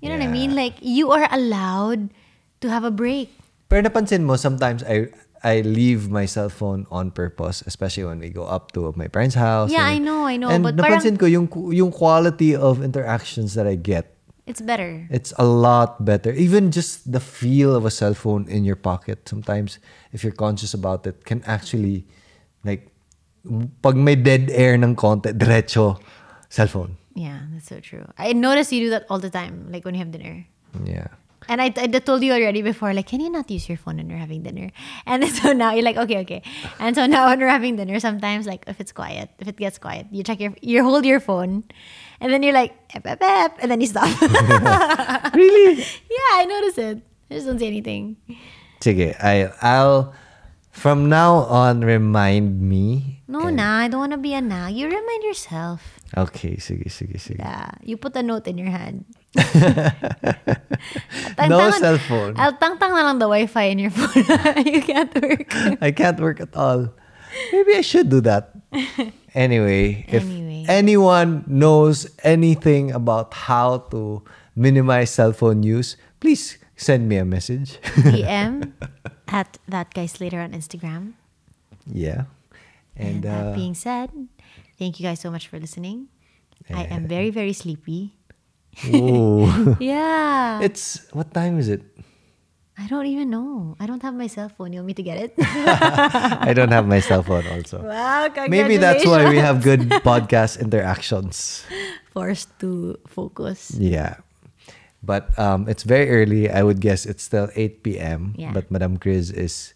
You 0.01 0.10
know 0.10 0.17
what 0.17 0.25
I 0.25 0.34
mean? 0.34 0.57
Like, 0.57 0.81
you 0.81 1.13
are 1.13 1.29
allowed 1.29 2.10
to 2.62 2.69
have 2.73 2.84
a 2.84 2.89
break. 2.89 3.29
Pero 3.69 3.86
napansin 3.86 4.25
mo, 4.25 4.34
sometimes 4.36 4.81
I 4.81 5.13
I 5.43 5.62
leave 5.62 6.10
my 6.10 6.25
cell 6.30 6.49
phone 6.49 6.86
on 6.93 7.10
purpose, 7.10 7.63
especially 7.65 8.06
when 8.06 8.19
we 8.19 8.30
go 8.30 8.45
up 8.45 8.71
to 8.77 8.93
my 8.95 9.08
parents' 9.10 9.34
house. 9.36 9.71
Yeah, 9.73 9.89
and- 9.89 9.95
I 9.95 9.97
know, 9.97 10.25
I 10.25 10.38
know, 10.38 10.49
And 10.49 10.62
but 10.63 10.77
napansin 10.77 11.17
ko 11.17 11.25
yung 11.25 11.49
yung 11.73 11.89
quality 11.91 12.54
of 12.56 12.82
interactions 12.86 13.58
that 13.58 13.65
I 13.65 13.73
get. 13.75 14.13
It's 14.45 14.62
better. 14.62 15.08
It's 15.10 15.34
a 15.38 15.45
lot 15.45 16.04
better. 16.04 16.34
Even 16.34 16.69
just 16.73 17.10
the 17.10 17.21
feel 17.21 17.73
of 17.77 17.86
a 17.86 17.93
cell 17.93 18.13
phone 18.13 18.49
in 18.49 18.65
your 18.65 18.75
pocket. 18.75 19.30
Sometimes, 19.30 19.77
if 20.12 20.25
you're 20.25 20.36
conscious 20.36 20.73
about 20.73 21.06
it, 21.06 21.23
can 21.25 21.41
actually, 21.45 22.06
like, 22.65 22.89
pag 23.82 23.95
may 23.95 24.17
dead 24.17 24.49
air 24.54 24.73
ng 24.77 24.93
konti, 24.97 25.32
diretso, 25.34 26.01
cellphone. 26.49 26.97
Yeah, 27.13 27.47
that's 27.54 27.69
so 27.69 27.80
true. 27.80 28.06
I 28.17 28.34
notice 28.34 28.73
you 28.73 28.82
do 28.82 28.89
that 28.91 29.06
all 29.10 29.19
the 29.19 29.30
time, 29.30 29.69
like 29.71 29.86
when 29.86 29.93
you 29.95 30.01
have 30.04 30.12
dinner. 30.12 30.45
Yeah. 30.84 31.08
And 31.49 31.62
I, 31.62 31.73
I 31.75 31.88
told 31.88 32.23
you 32.23 32.34
already 32.34 32.62
before, 32.62 32.93
like, 32.93 33.08
can 33.08 33.19
you 33.19 33.30
not 33.30 33.49
use 33.49 33.67
your 33.67 33.77
phone 33.77 33.97
when 33.97 34.10
you're 34.10 34.19
having 34.19 34.43
dinner? 34.43 34.71
And 35.06 35.23
then 35.23 35.32
so 35.32 35.54
now 35.54 35.73
you're 35.73 35.84
like, 35.84 35.97
okay, 35.97 36.19
okay. 36.19 36.41
And 36.80 36.95
so 36.95 37.06
now 37.08 37.27
when 37.27 37.39
we're 37.39 37.49
having 37.49 37.75
dinner, 37.75 37.99
sometimes 37.99 38.45
like 38.45 38.63
if 38.67 38.80
it's 38.80 38.91
quiet, 38.91 39.30
if 39.39 39.47
it 39.47 39.58
gets 39.58 39.77
quiet, 39.77 40.08
you 40.12 40.23
check 40.23 40.39
your, 40.39 40.54
you 40.62 40.84
hold 40.84 41.06
your 41.06 41.19
phone, 41.19 41.63
and 42.21 42.32
then 42.32 42.43
you're 42.43 42.54
like, 42.54 42.77
ep, 42.93 43.06
ep, 43.08 43.21
ep, 43.21 43.58
and 43.60 43.71
then 43.71 43.82
you 43.82 43.88
stop. 43.88 44.06
Really? 45.34 45.82
yeah, 45.82 46.32
I 46.38 46.45
notice 46.45 46.77
it. 46.77 47.01
I 47.30 47.34
just 47.34 47.47
don't 47.47 47.60
say 47.60 47.67
anything. 47.67 48.17
Sige, 48.80 49.15
I, 49.23 49.49
I'll, 49.62 50.13
from 50.71 51.10
now 51.10 51.47
on, 51.49 51.82
remind 51.82 52.62
me. 52.62 53.21
No, 53.27 53.49
na, 53.49 53.80
I 53.80 53.88
don't 53.88 53.99
want 53.99 54.11
to 54.11 54.18
be 54.18 54.34
a 54.34 54.41
na. 54.41 54.68
You 54.68 54.88
remind 54.88 55.24
yourself. 55.24 55.99
Okay, 56.18 56.57
sige, 56.57 56.91
sige, 56.91 57.18
sige. 57.20 57.39
Yeah, 57.39 57.72
you 57.84 57.95
put 57.97 58.16
a 58.16 58.24
note 58.24 58.47
in 58.47 58.57
your 58.57 58.70
hand. 58.70 59.05
No 61.47 61.71
cell 61.71 61.97
phone. 61.97 62.34
I'll 62.38 62.55
tang-tang 62.57 62.91
na 62.91 63.03
lang 63.03 63.19
the 63.19 63.27
Wi-Fi 63.29 63.63
in 63.71 63.79
your 63.79 63.91
phone. 63.91 64.13
you 64.65 64.82
can't 64.82 65.13
work. 65.21 65.47
I 65.82 65.91
can't 65.91 66.19
work 66.19 66.39
at 66.39 66.55
all. 66.55 66.89
Maybe 67.51 67.75
I 67.75 67.82
should 67.82 68.09
do 68.09 68.21
that. 68.21 68.51
Anyway, 69.32 70.03
if 70.11 70.27
Anyway. 70.27 70.65
anyone 70.67 71.47
knows 71.47 72.03
anything 72.19 72.91
about 72.91 73.32
how 73.47 73.79
to 73.88 74.19
minimize 74.59 75.07
cell 75.15 75.32
phone 75.32 75.63
use, 75.63 75.95
please 76.19 76.59
send 76.75 77.07
me 77.07 77.15
a 77.15 77.23
message. 77.23 77.79
DM 78.03 78.75
at 79.32 79.55
that 79.71 79.95
guys 79.95 80.19
later 80.19 80.43
on 80.43 80.51
Instagram. 80.51 81.15
yeah. 81.88 82.27
And, 82.99 82.99
And, 82.99 83.23
that 83.23 83.45
uh, 83.47 83.55
being 83.55 83.71
said, 83.73 84.11
thank 84.75 84.99
you 84.99 85.07
guys 85.07 85.23
so 85.23 85.32
much 85.32 85.47
for 85.47 85.55
listening. 85.63 86.11
I 86.67 86.91
am 86.91 87.07
very, 87.07 87.32
very 87.32 87.55
sleepy. 87.55 88.19
Ooh. 88.93 89.76
Yeah. 89.80 90.61
it's 90.61 91.05
what 91.11 91.34
time 91.34 91.59
is 91.59 91.69
it? 91.69 91.84
I 92.78 92.88
don't 92.88 93.05
even 93.05 93.30
know. 93.30 93.76
I 93.80 93.86
don't 93.86 94.01
have 94.01 94.15
my 94.15 94.26
cell 94.26 94.49
phone. 94.49 94.74
You 94.74 94.80
want 94.82 94.88
me 94.88 94.93
to 94.97 95.03
get 95.03 95.17
it? 95.22 95.34
I 95.38 96.53
don't 96.55 96.72
have 96.72 96.88
my 96.88 96.99
cell 96.99 97.22
phone 97.22 97.45
also. 97.45 97.84
wow, 97.84 98.26
Maybe 98.49 98.78
that's 98.78 99.05
why 99.05 99.30
we 99.30 99.38
have 99.38 99.61
good 99.61 99.82
podcast 100.01 100.57
interactions. 100.59 101.61
Forced 102.09 102.49
to 102.65 102.97
focus. 103.05 103.76
Yeah. 103.78 104.17
But 105.03 105.38
um, 105.38 105.69
it's 105.69 105.84
very 105.84 106.09
early. 106.09 106.49
I 106.49 106.63
would 106.63 106.80
guess 106.82 107.05
it's 107.05 107.22
still 107.22 107.49
8 107.55 107.84
p.m. 107.84 108.34
Yeah. 108.38 108.49
But 108.53 108.72
Madam 108.72 108.97
Kryz 108.97 109.30
is 109.34 109.74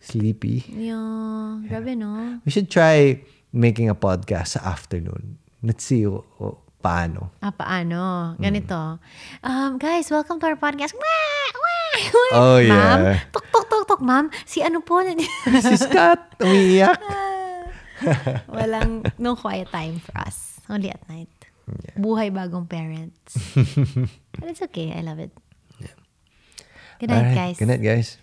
sleepy. 0.00 0.64
Yeah, 0.68 1.62
grabe 1.68 1.94
no. 1.94 2.40
We 2.44 2.50
should 2.50 2.70
try 2.70 3.22
making 3.52 3.88
a 3.88 3.94
podcast 3.94 4.58
afternoon. 4.58 5.38
Let's 5.62 5.84
see 5.84 6.06
paano. 6.78 7.34
Ah, 7.42 7.50
paano? 7.50 8.34
Hmm. 8.34 8.42
Ganito. 8.42 9.02
Um, 9.42 9.78
guys, 9.78 10.10
welcome 10.10 10.38
to 10.40 10.46
our 10.46 10.58
podcast. 10.58 10.94
Wah! 10.94 11.48
Wah! 11.54 11.98
Wah! 11.98 12.30
Oh, 12.38 12.58
Ma'am, 12.62 12.98
yeah. 13.02 13.18
tok, 13.34 13.46
tok, 13.50 13.66
tok, 13.66 13.84
tok, 13.88 14.02
ma'am. 14.02 14.30
Si 14.46 14.62
ano 14.62 14.80
po? 14.80 15.02
si 15.64 15.74
Scott, 15.76 16.38
umiiyak. 16.38 16.98
Walang, 18.46 19.02
no 19.18 19.34
quiet 19.34 19.68
time 19.74 19.98
for 19.98 20.14
us. 20.14 20.62
Only 20.70 20.90
at 20.94 21.02
night. 21.10 21.32
Buhay 21.98 22.32
bagong 22.32 22.68
parents. 22.70 23.36
but 24.38 24.46
it's 24.48 24.62
okay. 24.62 24.94
I 24.94 25.02
love 25.02 25.18
it. 25.18 25.34
Good 26.98 27.10
night, 27.10 27.30
Alright, 27.30 27.36
guys. 27.36 27.56
Good 27.58 27.70
night, 27.70 27.82
guys. 27.82 28.18